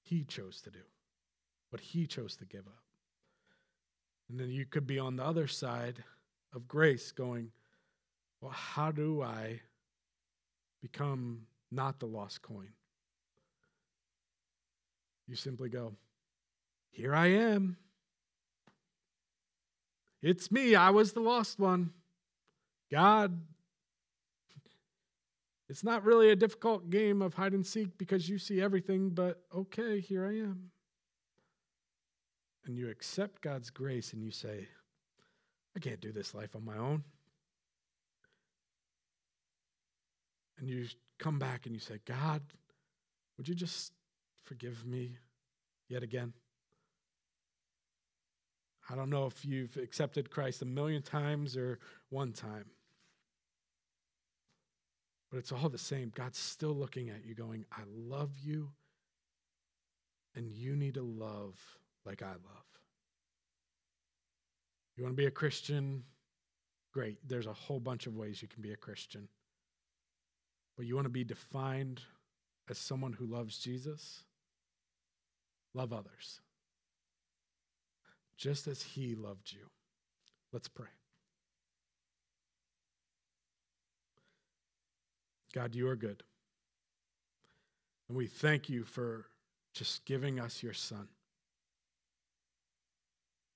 he 0.01 0.23
chose 0.23 0.61
to 0.61 0.71
do, 0.71 0.79
what 1.69 1.81
he 1.81 2.07
chose 2.07 2.37
to 2.37 2.45
give 2.45 2.65
up. 2.65 2.83
And 4.29 4.39
then 4.39 4.49
you 4.49 4.65
could 4.65 4.87
be 4.87 4.97
on 4.99 5.17
the 5.17 5.25
other 5.25 5.47
side 5.47 6.01
of 6.55 6.67
grace 6.67 7.11
going, 7.11 7.51
well, 8.39 8.51
how 8.51 8.91
do 8.91 9.21
I 9.21 9.59
become 10.81 11.41
not 11.71 11.99
the 11.99 12.05
lost 12.05 12.41
coin? 12.41 12.69
You 15.27 15.35
simply 15.35 15.67
go, 15.67 15.93
here 16.89 17.13
I 17.13 17.27
am. 17.27 17.75
It's 20.21 20.51
me. 20.51 20.75
I 20.75 20.91
was 20.91 21.13
the 21.13 21.19
lost 21.19 21.59
one. 21.59 21.91
God, 22.91 23.41
it's 25.69 25.83
not 25.83 26.03
really 26.03 26.29
a 26.29 26.35
difficult 26.35 26.89
game 26.89 27.21
of 27.21 27.33
hide 27.33 27.53
and 27.53 27.65
seek 27.65 27.97
because 27.97 28.27
you 28.27 28.37
see 28.37 28.61
everything, 28.61 29.09
but 29.09 29.41
okay, 29.55 29.99
here 29.99 30.25
I 30.25 30.33
am. 30.33 30.71
And 32.65 32.77
you 32.77 32.89
accept 32.89 33.41
God's 33.41 33.69
grace 33.69 34.13
and 34.13 34.21
you 34.21 34.31
say, 34.31 34.67
I 35.75 35.79
can't 35.79 36.01
do 36.01 36.11
this 36.11 36.35
life 36.35 36.55
on 36.55 36.65
my 36.65 36.77
own. 36.77 37.03
And 40.59 40.69
you 40.69 40.85
come 41.17 41.39
back 41.39 41.65
and 41.65 41.73
you 41.73 41.79
say, 41.79 41.99
God, 42.05 42.41
would 43.37 43.47
you 43.47 43.55
just 43.55 43.93
forgive 44.43 44.85
me 44.85 45.15
yet 45.87 46.03
again? 46.03 46.33
I 48.91 48.95
don't 48.95 49.09
know 49.09 49.25
if 49.25 49.45
you've 49.45 49.77
accepted 49.77 50.29
Christ 50.29 50.61
a 50.61 50.65
million 50.65 51.01
times 51.01 51.55
or 51.55 51.79
one 52.09 52.33
time. 52.33 52.65
But 55.29 55.37
it's 55.37 55.53
all 55.53 55.69
the 55.69 55.77
same. 55.77 56.11
God's 56.13 56.37
still 56.37 56.73
looking 56.73 57.09
at 57.09 57.25
you, 57.25 57.33
going, 57.33 57.65
I 57.71 57.83
love 57.87 58.31
you, 58.43 58.69
and 60.35 60.51
you 60.51 60.75
need 60.75 60.95
to 60.95 61.03
love 61.03 61.57
like 62.05 62.21
I 62.21 62.31
love. 62.31 62.65
You 64.97 65.03
want 65.03 65.15
to 65.15 65.21
be 65.21 65.27
a 65.27 65.31
Christian? 65.31 66.03
Great. 66.93 67.17
There's 67.25 67.47
a 67.47 67.53
whole 67.53 67.79
bunch 67.79 68.07
of 68.07 68.17
ways 68.17 68.41
you 68.41 68.49
can 68.49 68.61
be 68.61 68.73
a 68.73 68.77
Christian. 68.77 69.29
But 70.75 70.85
you 70.85 70.95
want 70.95 71.05
to 71.05 71.09
be 71.09 71.23
defined 71.23 72.01
as 72.69 72.77
someone 72.77 73.13
who 73.13 73.25
loves 73.25 73.57
Jesus? 73.57 74.25
Love 75.73 75.93
others 75.93 76.41
just 78.41 78.67
as 78.67 78.81
he 78.81 79.13
loved 79.13 79.53
you. 79.53 79.69
Let's 80.51 80.67
pray. 80.67 80.87
God, 85.53 85.75
you 85.75 85.87
are 85.87 85.95
good. 85.95 86.23
And 88.09 88.17
we 88.17 88.25
thank 88.25 88.67
you 88.67 88.83
for 88.83 89.27
just 89.75 90.05
giving 90.05 90.39
us 90.39 90.63
your 90.63 90.73
son. 90.73 91.07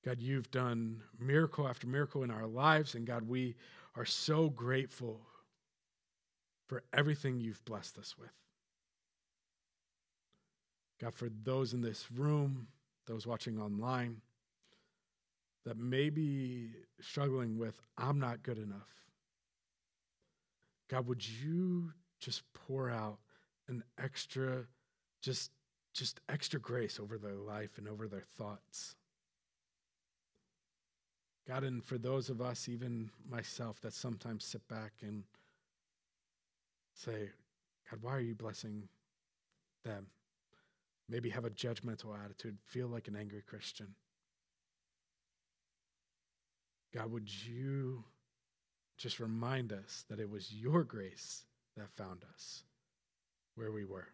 God, 0.05 0.21
you've 0.21 0.51
done 0.51 1.01
miracle 1.19 1.67
after 1.67 1.87
miracle 1.87 2.21
in 2.21 2.29
our 2.29 2.45
lives. 2.45 2.93
And 2.93 3.07
God, 3.07 3.27
we 3.27 3.55
are 3.95 4.05
so 4.05 4.49
grateful 4.49 5.19
for 6.67 6.83
everything 6.93 7.39
you've 7.39 7.65
blessed 7.65 7.97
us 7.97 8.15
with. 8.19 8.29
God, 11.01 11.15
for 11.15 11.29
those 11.43 11.73
in 11.73 11.81
this 11.81 12.05
room, 12.11 12.67
those 13.07 13.25
watching 13.25 13.59
online, 13.59 14.21
that 15.65 15.77
may 15.77 16.09
be 16.09 16.69
struggling 17.01 17.57
with, 17.57 17.79
I'm 17.97 18.19
not 18.19 18.43
good 18.43 18.57
enough. 18.57 18.89
God, 20.89 21.07
would 21.07 21.27
you 21.27 21.91
just 22.19 22.43
pour 22.53 22.89
out 22.89 23.17
an 23.67 23.83
extra, 23.97 24.65
just, 25.21 25.51
just 25.93 26.19
extra 26.29 26.59
grace 26.59 26.99
over 26.99 27.17
their 27.17 27.35
life 27.35 27.77
and 27.77 27.87
over 27.87 28.07
their 28.07 28.25
thoughts? 28.37 28.95
God, 31.47 31.63
and 31.63 31.83
for 31.83 31.97
those 31.97 32.29
of 32.29 32.41
us, 32.41 32.69
even 32.69 33.09
myself, 33.29 33.79
that 33.81 33.93
sometimes 33.93 34.45
sit 34.45 34.67
back 34.67 34.93
and 35.01 35.23
say, 36.93 37.29
God, 37.89 37.99
why 38.01 38.11
are 38.15 38.21
you 38.21 38.35
blessing 38.35 38.87
them? 39.83 40.07
Maybe 41.07 41.29
have 41.29 41.45
a 41.45 41.51
judgmental 41.51 42.17
attitude, 42.23 42.57
feel 42.65 42.87
like 42.87 43.07
an 43.07 43.15
angry 43.15 43.43
Christian. 43.45 43.93
God, 46.95 47.11
would 47.11 47.29
you 47.45 48.05
just 48.97 49.19
remind 49.19 49.73
us 49.73 50.05
that 50.09 50.19
it 50.19 50.29
was 50.29 50.53
your 50.53 50.83
grace 50.83 51.43
that 51.75 51.91
found 51.91 52.23
us 52.33 52.63
where 53.55 53.71
we 53.71 53.83
were? 53.83 54.07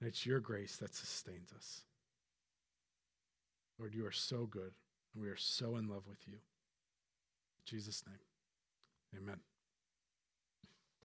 And 0.00 0.08
it's 0.08 0.24
your 0.24 0.38
grace 0.38 0.76
that 0.76 0.94
sustains 0.94 1.52
us. 1.56 1.82
Lord, 3.78 3.94
you 3.94 4.06
are 4.06 4.12
so 4.12 4.46
good, 4.46 4.72
and 5.12 5.22
we 5.22 5.28
are 5.28 5.36
so 5.36 5.76
in 5.76 5.88
love 5.88 6.04
with 6.08 6.28
you. 6.28 6.34
In 6.34 7.64
Jesus' 7.64 8.04
name, 8.06 9.20
amen. 9.20 9.40